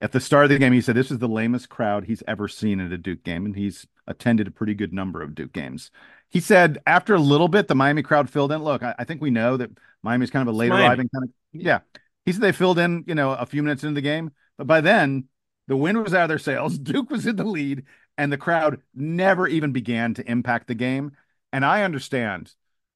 [0.00, 2.46] at the start of the game he said this is the lamest crowd he's ever
[2.46, 5.90] seen at a Duke game and he's attended a pretty good number of Duke games.
[6.28, 8.62] He said after a little bit the Miami crowd filled in.
[8.62, 9.70] Look, I, I think we know that
[10.02, 11.80] Miami's kind of a late arriving kind of yeah.
[12.26, 14.80] He said they filled in, you know, a few minutes into the game, but by
[14.80, 15.28] then
[15.68, 16.78] the wind was out of their sails.
[16.78, 17.84] Duke was in the lead,
[18.18, 21.12] and the crowd never even began to impact the game.
[21.52, 22.52] And I understand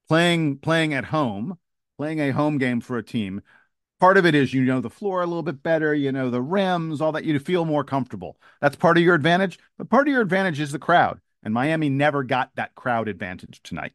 [0.08, 1.58] playing playing at home,
[1.96, 3.42] playing a home game for a team.
[4.00, 6.42] Part of it is you know the floor a little bit better, you know the
[6.42, 7.24] rims, all that.
[7.24, 8.36] You feel more comfortable.
[8.60, 9.58] That's part of your advantage.
[9.78, 11.20] But part of your advantage is the crowd.
[11.42, 13.92] And Miami never got that crowd advantage tonight.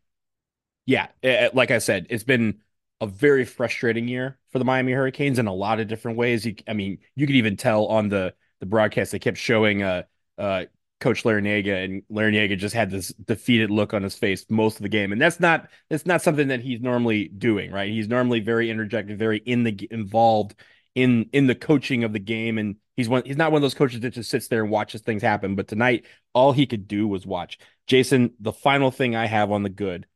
[0.85, 1.07] Yeah,
[1.53, 2.59] like I said, it's been
[3.01, 6.45] a very frustrating year for the Miami Hurricanes in a lot of different ways.
[6.45, 10.03] You, I mean, you could even tell on the the broadcast they kept showing uh
[10.37, 10.65] uh
[11.01, 14.89] Coach Larrañaga, and Larrañaga just had this defeated look on his face most of the
[14.89, 17.89] game, and that's not that's not something that he's normally doing, right?
[17.89, 20.55] He's normally very interjected, very in the involved
[20.95, 23.73] in in the coaching of the game, and he's one he's not one of those
[23.73, 25.55] coaches that just sits there and watches things happen.
[25.55, 27.59] But tonight, all he could do was watch.
[27.87, 30.07] Jason, the final thing I have on the good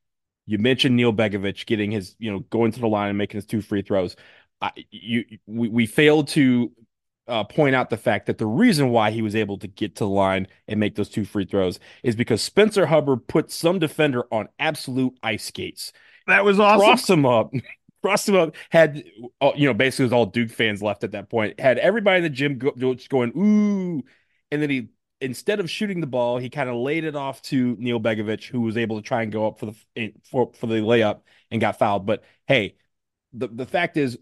[0.49, 3.45] you mentioned Neal Begovich getting his, you know, going to the line and making his
[3.45, 4.15] two free throws.
[4.59, 6.71] I, you, we, we failed to
[7.27, 10.05] uh, point out the fact that the reason why he was able to get to
[10.05, 14.25] the line and make those two free throws is because Spencer Hubbard put some defender
[14.31, 15.93] on absolute ice skates.
[16.25, 16.83] That was awesome.
[16.83, 17.51] Cross him up.
[18.01, 18.55] Cross him up.
[18.71, 19.03] Had,
[19.41, 21.59] uh, you know, basically was all Duke fans left at that point.
[21.59, 24.03] Had everybody in the gym go, just going, ooh.
[24.51, 24.87] And then he
[25.21, 28.61] instead of shooting the ball, he kind of laid it off to Neal Begovich, who
[28.61, 31.77] was able to try and go up for the for for the layup and got
[31.79, 32.05] fouled.
[32.05, 32.75] But hey,
[33.33, 34.17] the the fact is,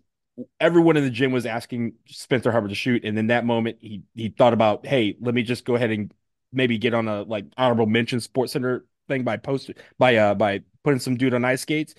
[0.59, 4.03] everyone in the gym was asking Spencer Hubbard to shoot, and in that moment, he
[4.15, 6.13] he thought about, hey, let me just go ahead and
[6.51, 10.61] maybe get on a like honorable mention Sports Center thing by post by uh by
[10.83, 11.95] putting some dude on ice skates.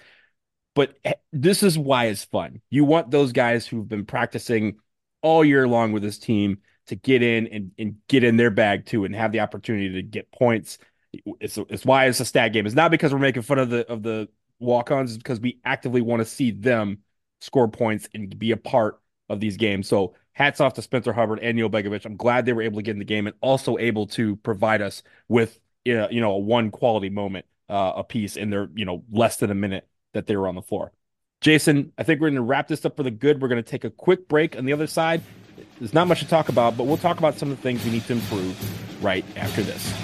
[0.74, 2.60] But eh, this is why it's fun.
[2.70, 4.76] You want those guys who've been practicing
[5.22, 8.86] all year long with this team to get in and, and get in their bag
[8.86, 10.78] too and have the opportunity to get points.
[11.40, 12.66] It's, it's why it's a stat game.
[12.66, 16.00] It's not because we're making fun of the of the walk-ons, it's because we actively
[16.00, 16.98] want to see them
[17.40, 19.88] score points and be a part of these games.
[19.88, 22.04] So hats off to Spencer Hubbard and Neal Begovich.
[22.04, 24.82] I'm glad they were able to get in the game and also able to provide
[24.82, 29.04] us with you know a one quality moment uh, a piece in their you know
[29.10, 30.92] less than a minute that they were on the floor.
[31.40, 33.40] Jason, I think we're going to wrap this up for the good.
[33.40, 35.22] We're going to take a quick break on the other side.
[35.78, 37.92] There's not much to talk about, but we'll talk about some of the things we
[37.92, 39.94] need to improve right after this.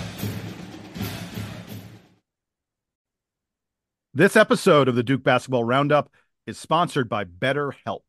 [4.13, 6.13] This episode of the Duke Basketball Roundup
[6.47, 8.03] is sponsored by BetterHelp.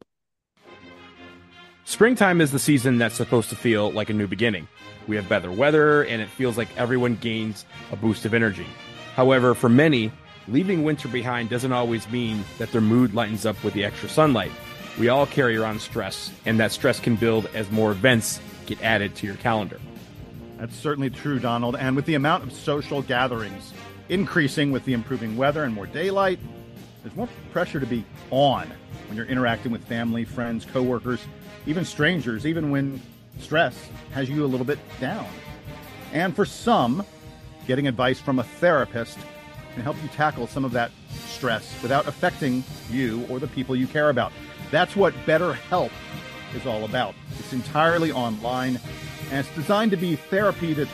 [1.85, 4.67] Springtime is the season that's supposed to feel like a new beginning.
[5.07, 8.67] We have better weather, and it feels like everyone gains a boost of energy.
[9.15, 10.11] However, for many,
[10.47, 14.51] leaving winter behind doesn't always mean that their mood lightens up with the extra sunlight.
[14.97, 19.13] We all carry around stress, and that stress can build as more events get added
[19.15, 19.79] to your calendar.
[20.57, 21.75] That's certainly true, Donald.
[21.75, 23.73] And with the amount of social gatherings
[24.07, 26.39] increasing with the improving weather and more daylight,
[27.03, 28.71] there's more pressure to be on
[29.07, 31.25] when you're interacting with family, friends, coworkers,
[31.65, 33.01] even strangers, even when
[33.39, 35.27] stress has you a little bit down.
[36.13, 37.05] And for some,
[37.67, 39.19] getting advice from a therapist
[39.73, 40.91] can help you tackle some of that
[41.27, 44.31] stress without affecting you or the people you care about.
[44.71, 45.91] That's what BetterHelp
[46.55, 47.15] is all about.
[47.39, 48.79] It's entirely online
[49.31, 50.91] and it's designed to be therapy that's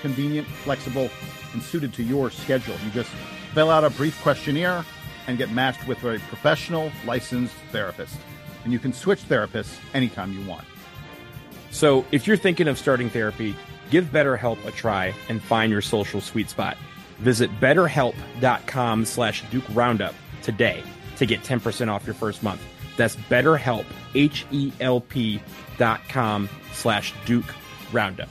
[0.00, 1.10] convenient, flexible,
[1.52, 2.74] and suited to your schedule.
[2.84, 3.10] You just
[3.54, 4.84] fill out a brief questionnaire
[5.26, 8.16] and get matched with a professional, licensed therapist.
[8.64, 10.64] And you can switch therapists anytime you want.
[11.70, 13.56] So if you're thinking of starting therapy,
[13.90, 16.76] give BetterHelp a try and find your social sweet spot.
[17.18, 20.82] Visit betterhelp.com slash Duke Roundup today
[21.16, 22.62] to get 10% off your first month.
[22.96, 25.40] That's BetterHelp, H-E-L-P
[25.78, 27.54] dot com slash Duke
[27.92, 28.28] Roundup.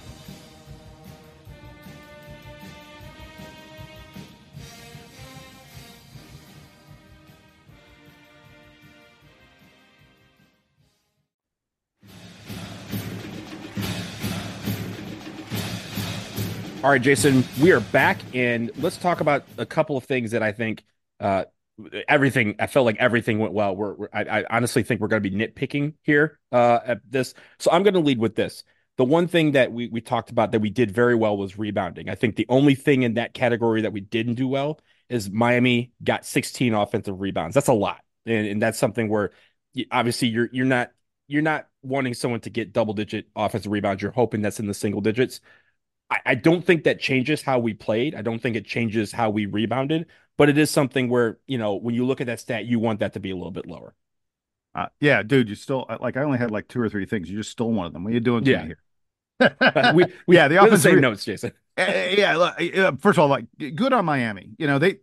[16.83, 20.41] All right, Jason, we are back, and let's talk about a couple of things that
[20.41, 20.83] I think
[21.19, 21.45] uh,
[22.07, 23.75] everything i felt like everything went well.
[23.75, 27.33] We're, we're I, I, honestly think we're going to be nitpicking here uh, at this.
[27.59, 28.63] So i'm going to lead with this.
[28.97, 32.09] The one thing that we, we talked about that we did very well was rebounding.
[32.09, 34.79] I think the only thing in that category that we didn't do well
[35.09, 37.53] is miami got 16 offensive rebounds.
[37.55, 38.01] That's a lot.
[38.25, 39.31] And, and that's something where
[39.91, 40.91] obviously you're you're not
[41.27, 44.01] you're not wanting someone to get double digit offensive rebounds.
[44.01, 45.39] You're hoping that's in the single digits
[46.11, 48.13] I, I don't think that changes how we played.
[48.13, 50.07] I don't think it changes how we rebounded,
[50.37, 52.99] but it is something where, you know, when you look at that stat, you want
[52.99, 53.95] that to be a little bit lower.
[54.75, 57.29] Uh, yeah, dude, you still like I only had like two or three things.
[57.29, 58.03] You just stole one of them.
[58.03, 58.65] What are you doing yeah.
[58.65, 59.93] here?
[59.93, 61.51] we, we, yeah, the offensive re- notes, Jason.
[61.77, 64.51] uh, yeah, look, first of all, like good on Miami.
[64.57, 64.99] You know they,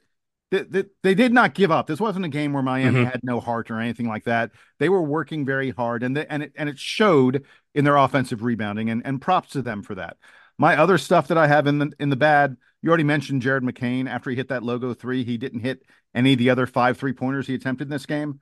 [0.51, 1.87] they, they, they did not give up.
[1.87, 3.11] This wasn't a game where Miami mm-hmm.
[3.11, 4.53] had no heart or anything like that.
[4.79, 7.45] They were working very hard, and they, and it and it showed
[7.75, 8.89] in their offensive rebounding.
[8.89, 10.17] And and props to them for that.
[10.59, 13.63] My other stuff that I have in the in the bad, you already mentioned Jared
[13.63, 14.09] McCain.
[14.09, 15.83] After he hit that logo three, he didn't hit
[16.15, 18.41] any of the other five three pointers he attempted in this game.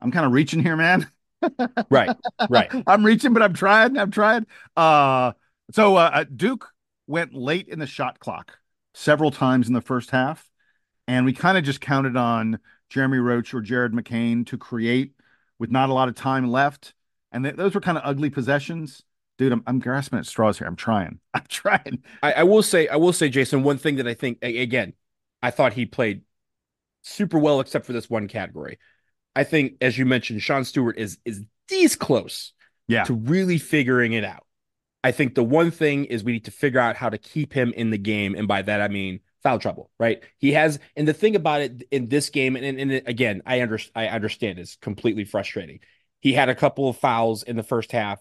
[0.00, 1.10] I'm kind of reaching here, man.
[1.90, 2.16] right,
[2.48, 2.70] right.
[2.86, 3.98] I'm reaching, but I'm trying.
[3.98, 4.46] I'm trying.
[4.76, 5.32] Uh,
[5.72, 6.70] so uh, uh, Duke
[7.06, 8.58] went late in the shot clock
[8.94, 10.48] several times in the first half,
[11.06, 15.12] and we kind of just counted on Jeremy Roach or Jared McCain to create
[15.58, 16.94] with not a lot of time left,
[17.32, 19.02] and th- those were kind of ugly possessions.
[19.36, 20.66] Dude, I'm, I'm grasping at straws here.
[20.66, 21.18] I'm trying.
[21.34, 22.02] I'm trying.
[22.22, 24.94] I, I will say, I will say, Jason, one thing that I think again,
[25.42, 26.22] I thought he played
[27.02, 28.78] super well, except for this one category.
[29.36, 32.52] I think, as you mentioned, Sean Stewart is is these close
[32.88, 33.04] yeah.
[33.04, 34.46] to really figuring it out.
[35.02, 37.72] I think the one thing is we need to figure out how to keep him
[37.76, 38.34] in the game.
[38.34, 40.22] And by that, I mean foul trouble, right?
[40.38, 43.60] He has, and the thing about it in this game, and, and, and again, I,
[43.60, 45.80] under, I understand it's completely frustrating.
[46.20, 48.18] He had a couple of fouls in the first half,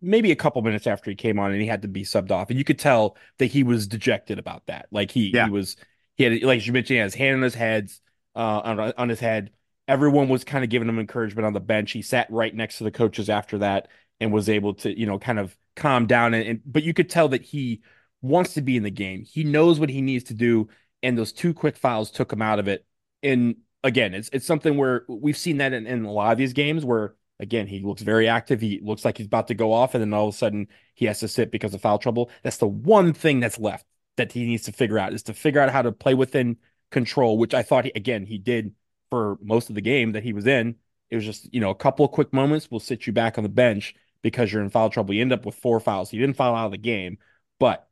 [0.00, 2.50] maybe a couple minutes after he came on, and he had to be subbed off.
[2.50, 4.86] And you could tell that he was dejected about that.
[4.90, 5.46] Like he, yeah.
[5.46, 5.76] he was,
[6.16, 8.00] he had, like you mentioned, he had his hand on his heads,
[8.34, 9.50] uh, on, on his head
[9.88, 11.92] everyone was kind of giving him encouragement on the bench.
[11.92, 13.88] He sat right next to the coaches after that
[14.20, 16.34] and was able to, you know, kind of calm down.
[16.34, 17.80] And, and, but you could tell that he
[18.20, 19.24] wants to be in the game.
[19.24, 20.68] He knows what he needs to do.
[21.02, 22.84] And those two quick fouls took him out of it.
[23.22, 26.52] And again, it's it's something where we've seen that in, in a lot of these
[26.52, 28.60] games where again he looks very active.
[28.60, 31.06] He looks like he's about to go off, and then all of a sudden he
[31.06, 32.30] has to sit because of foul trouble.
[32.42, 33.86] That's the one thing that's left
[34.16, 36.56] that he needs to figure out is to figure out how to play within
[36.90, 38.74] control, which I thought he, again he did
[39.10, 40.76] for most of the game that he was in.
[41.10, 43.42] It was just, you know, a couple of quick moments will sit you back on
[43.42, 45.14] the bench because you're in foul trouble.
[45.14, 46.10] You end up with four fouls.
[46.10, 47.18] He didn't foul out of the game,
[47.58, 47.88] but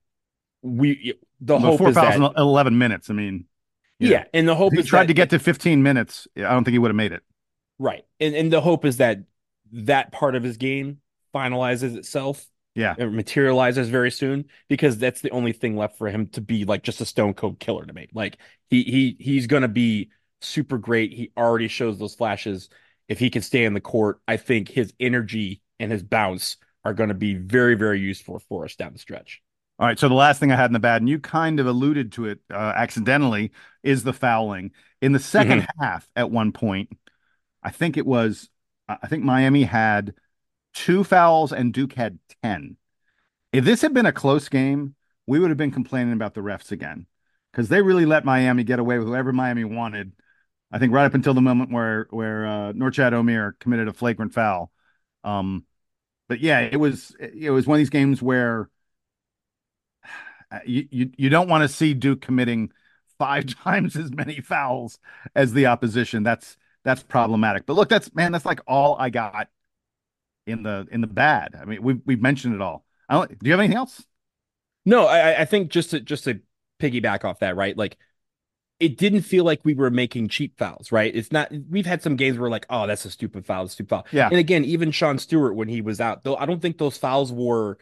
[0.63, 3.09] we the hope four is fouls that, in 11 minutes.
[3.11, 3.47] I mean,
[3.99, 6.29] yeah, yeah and the hope he is tried that, to get to 15 minutes.
[6.37, 7.23] I don't think he would have made it.
[7.79, 9.21] Right, and and the hope is that
[9.73, 10.99] that part of his game
[11.35, 12.47] finalizes itself.
[12.75, 16.65] Yeah, it materializes very soon because that's the only thing left for him to be
[16.65, 18.09] like just a stone cold killer to me.
[18.13, 18.37] Like
[18.69, 20.11] he he he's gonna be
[20.41, 21.13] super great.
[21.13, 22.69] He already shows those flashes.
[23.09, 26.95] If he can stay in the court, I think his energy and his bounce are
[26.95, 29.43] going to be very, very useful for us down the stretch.
[29.79, 29.99] All right.
[29.99, 32.27] So the last thing I had in the bad, and you kind of alluded to
[32.27, 33.53] it uh, accidentally,
[33.83, 34.71] is the fouling.
[35.03, 35.83] In the 2nd mm-hmm.
[35.83, 36.91] half, at one point,
[37.63, 38.49] I think it was,
[38.89, 40.15] I think Miami had
[40.75, 42.77] two fouls and Duke had 10.
[43.53, 44.95] If this had been a close game,
[45.27, 47.07] we would have been complaining about the refs again
[47.51, 50.13] because they really let Miami get away with whoever Miami wanted
[50.71, 54.35] I think right up until the moment where where uh, Norchad Omier committed a flagrant
[54.35, 54.73] foul.
[55.25, 55.65] Um,
[56.29, 58.69] but yeah, it was it was one of these games where
[60.67, 62.73] you you, you don't want to see Duke committing
[63.19, 64.99] five times as many fouls
[65.35, 66.23] as the opposition.
[66.23, 66.57] That's
[66.87, 67.67] that's problematic.
[67.67, 69.49] But look, that's man, that's like all I got
[70.47, 71.57] in the in the bad.
[71.61, 72.85] I mean, we've we've mentioned it all.
[73.09, 74.07] I don't, do you have anything else?
[74.85, 76.41] No, I, I think just to just to
[76.81, 77.77] piggyback off that, right?
[77.77, 77.97] Like
[78.79, 81.15] it didn't feel like we were making cheap fouls, right?
[81.15, 81.51] It's not.
[81.69, 84.07] We've had some games where like, oh, that's a stupid foul, a stupid foul.
[84.13, 84.29] Yeah.
[84.29, 87.33] And again, even Sean Stewart when he was out, though, I don't think those fouls
[87.33, 87.79] were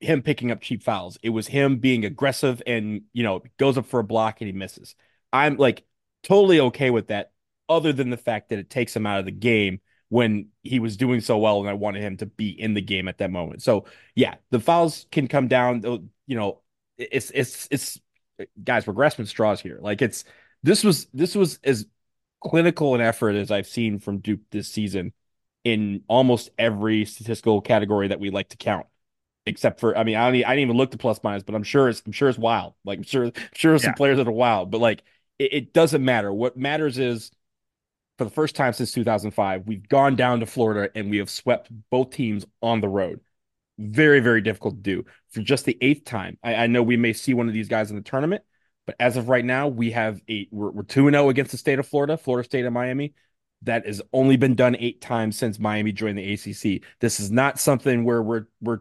[0.00, 1.18] him picking up cheap fouls.
[1.22, 4.52] It was him being aggressive and you know goes up for a block and he
[4.52, 4.94] misses.
[5.32, 5.84] I'm like
[6.22, 7.32] totally okay with that,
[7.68, 10.96] other than the fact that it takes him out of the game when he was
[10.96, 13.62] doing so well, and I wanted him to be in the game at that moment.
[13.62, 16.10] So yeah, the fouls can come down.
[16.26, 16.60] You know,
[16.98, 18.00] it's it's it's
[18.62, 19.78] guys, we're grasping straws here.
[19.80, 20.24] Like it's
[20.62, 21.86] this was this was as
[22.40, 25.12] clinical an effort as I've seen from Duke this season
[25.64, 28.86] in almost every statistical category that we like to count.
[29.46, 31.64] Except for, I mean, I don't, I didn't even look to plus minus, but I'm
[31.64, 32.72] sure it's, I'm sure it's wild.
[32.82, 33.94] Like, I'm sure, I'm sure some yeah.
[33.94, 35.02] players that are wild, but like,
[35.38, 36.32] it, it doesn't matter.
[36.32, 37.30] What matters is,
[38.18, 41.68] for the first time since 2005, we've gone down to Florida and we have swept
[41.90, 43.20] both teams on the road.
[43.78, 45.04] Very very difficult to do.
[45.30, 47.90] For just the eighth time I, I, know we may see one of these guys
[47.90, 48.42] in the tournament
[48.86, 51.88] but as of right now we have eight we're, we're 2-0 against the state of
[51.88, 53.14] florida florida state and miami.
[53.62, 57.58] That has only been done eight times since miami joined the acc this is not
[57.58, 58.80] something where we're we're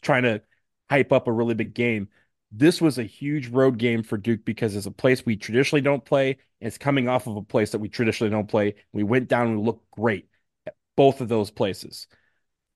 [0.00, 0.42] trying to
[0.90, 2.08] hype up a really big game
[2.52, 6.04] this was a huge road game for duke because it's a place we traditionally don't
[6.04, 9.48] play it's coming off of a place that we traditionally don't play we went down
[9.48, 10.28] and we looked great
[10.66, 12.06] at both of those places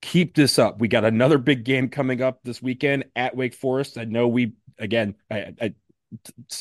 [0.01, 0.79] keep this up.
[0.79, 3.97] We got another big game coming up this weekend at Wake Forest.
[3.97, 5.73] I know we again, I, I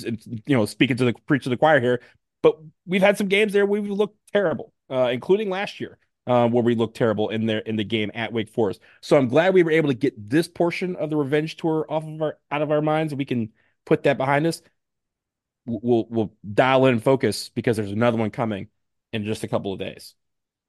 [0.00, 2.00] you know, speaking to the preach to the choir here,
[2.42, 5.98] but we've had some games there we've looked terrible, uh, including last year.
[6.26, 8.80] Uh, where we looked terrible in there in the game at Wake Forest.
[9.00, 12.02] So I'm glad we were able to get this portion of the revenge tour off
[12.02, 13.14] of our out of our minds.
[13.14, 13.52] We can
[13.84, 14.60] put that behind us.
[15.66, 18.68] We'll we'll dial in focus because there's another one coming
[19.12, 20.14] in just a couple of days.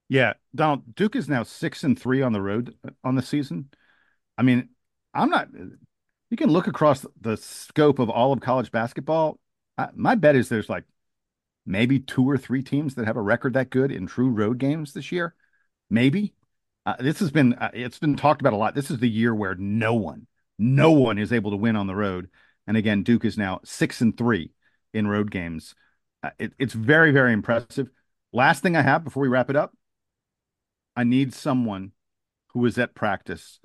[0.10, 3.70] Yeah, Donald Duke is now six and three on the road on the season.
[4.38, 4.70] I mean,
[5.14, 5.50] I'm not.
[6.30, 9.40] you can look across the scope of all of college basketball.
[9.78, 10.86] I, my bet is there's like
[11.66, 14.94] maybe two or three teams that have a record that good in true road games
[14.94, 15.36] this year.
[15.90, 16.34] Maybe.
[16.86, 18.76] Uh, this has been uh, it's been talked about a lot.
[18.76, 20.28] This is the year where no one,
[20.58, 22.30] no one is able to win on the road.
[22.66, 24.52] And again, Duke is now six and three
[24.94, 25.76] in road games.
[26.24, 27.90] Uh, it, it's very very impressive.
[28.32, 29.74] Last thing I have before we wrap it up,
[30.96, 31.92] I need someone
[32.50, 33.60] who was at practice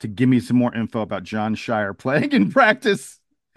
[0.00, 3.20] to give me some more info about Jon Scheyer playing in practice.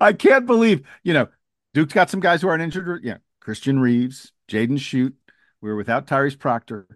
[0.00, 1.28] I can't believe, you know,
[1.74, 3.04] Duke's got some guys who aren't injured.
[3.04, 5.12] Yeah, Christian Reeves, Jaden Schutt.
[5.60, 6.86] We were without Tyrese Proctor.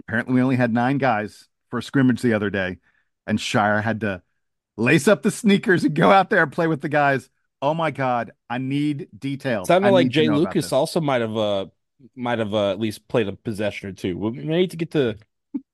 [0.00, 2.78] Apparently, we only had nine guys for a scrimmage the other day,
[3.26, 4.22] and Scheyer had to
[4.76, 7.28] lace up the sneakers and go out there and play with the guys.
[7.60, 9.68] Oh my God, I need details.
[9.68, 11.66] Sounded I like Jai Lucas also might have uh
[12.14, 14.16] might have uh, at least played a possession or two.
[14.16, 15.18] We need to get the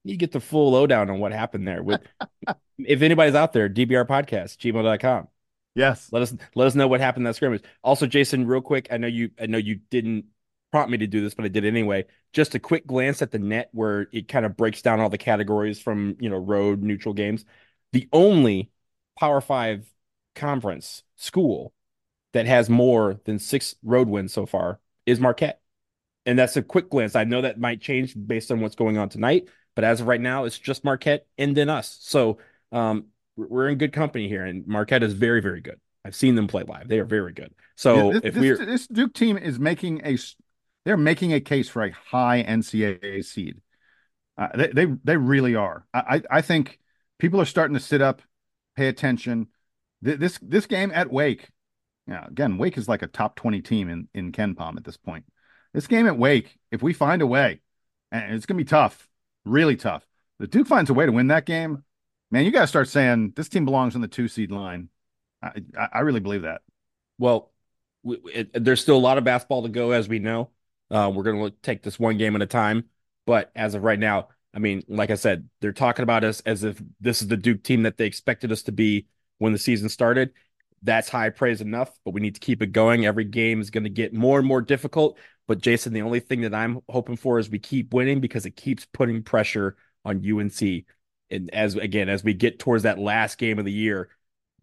[0.05, 1.83] need to get the full lowdown on what happened there.
[1.83, 2.01] With
[2.79, 5.29] if anybody's out there, DBR podcast, gmail.com.
[5.75, 6.09] Yes.
[6.13, 7.63] Let us let us know what happened in that scrimmage.
[7.83, 10.27] Also, Jason, real quick, I know you I know you didn't
[10.75, 12.05] prompt me to do this, but I did anyway.
[12.33, 15.17] Just a quick glance at the net where it kind of breaks down all the
[15.17, 17.45] categories from you know road neutral games.
[17.93, 18.73] The only
[19.17, 19.87] Power Five
[20.35, 21.73] conference school
[22.33, 25.61] that has more than six road wins so far is Marquette.
[26.27, 27.15] And that's a quick glance.
[27.15, 30.21] I know that might change based on what's going on tonight, but as of right
[30.21, 31.99] now, it's just Marquette and then us.
[32.01, 32.39] So
[32.73, 33.05] um,
[33.37, 35.79] we're in good company here, and Marquette is very, very good.
[36.05, 37.55] I've seen them play live; they are very good.
[37.77, 40.17] So this, if this, we're this Duke team is making a
[40.85, 43.61] they're making a case for a high NCAA seed.
[44.37, 45.87] Uh, they, they they really are.
[45.95, 46.79] I I think
[47.19, 48.23] people are starting to sit up,
[48.77, 49.49] pay attention.
[50.03, 51.49] This this game at Wake,
[52.07, 52.27] yeah.
[52.27, 55.25] Again, Wake is like a top twenty team in in KenPom at this point.
[55.73, 57.61] This game at Wake, if we find a way,
[58.11, 59.09] and it's gonna be tough,
[59.45, 60.05] really tough.
[60.41, 61.85] The Duke finds a way to win that game,
[62.35, 64.89] man, you got to start saying this team belongs on the two seed line.
[65.41, 65.53] I,
[65.93, 66.63] I really believe that.
[67.17, 67.53] Well,
[68.03, 70.51] we, it, there's still a lot of basketball to go, as we know.
[70.95, 72.85] Uh, we're going to take this one game at a time.
[73.27, 76.63] But as of right now, I mean, like I said, they're talking about us as
[76.63, 79.89] if this is the Duke team that they expected us to be when the season
[79.89, 80.31] started.
[80.83, 83.07] That's high praise enough, but we need to keep it going.
[83.07, 85.19] Every game is going to get more and more difficult.
[85.49, 88.55] But Jason, the only thing that I'm hoping for is we keep winning because it
[88.55, 90.85] keeps putting pressure on UNC.
[91.31, 94.11] And as again, as we get towards that last game of the year,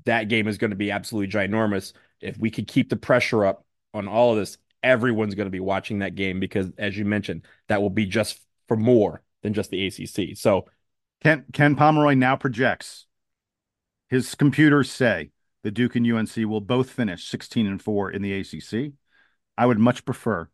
[0.06, 1.92] that game is going to be absolutely ginormous.
[2.22, 5.60] If we could keep the pressure up on all of this, everyone's going to be
[5.60, 9.70] watching that game because, as you mentioned, that will be just for more than just
[9.70, 10.38] the ACC.
[10.38, 10.66] So,
[11.24, 13.06] Ken Ken Pomeroy now projects
[14.10, 15.32] his computers say
[15.64, 18.94] the Duke and UNC will both finish 16 and 4 in the ACC.
[19.58, 20.50] I would much prefer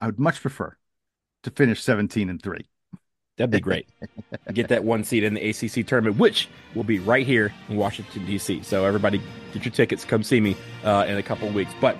[0.00, 0.76] I would much prefer
[1.42, 2.66] to finish 17 and 3.
[3.36, 3.88] That'd be great.
[4.52, 8.24] get that one seat in the ACC tournament, which will be right here in Washington,
[8.24, 8.62] D.C.
[8.62, 9.20] So, everybody,
[9.52, 10.04] get your tickets.
[10.04, 11.72] Come see me uh, in a couple of weeks.
[11.80, 11.98] But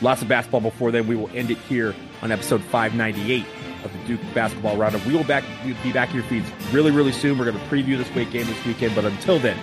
[0.00, 1.06] lots of basketball before then.
[1.06, 3.46] We will end it here on episode 598
[3.84, 5.04] of the Duke Basketball Roundup.
[5.06, 5.44] We will back
[5.82, 7.38] be back in your feeds really, really soon.
[7.38, 8.94] We're going to preview this Wake game this weekend.
[8.94, 9.56] But until then,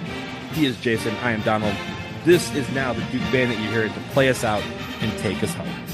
[0.53, 1.15] he is Jason.
[1.17, 1.75] I am Donald.
[2.25, 4.63] This is now the Duke band that you're hearing to play us out
[5.01, 5.86] and take us home.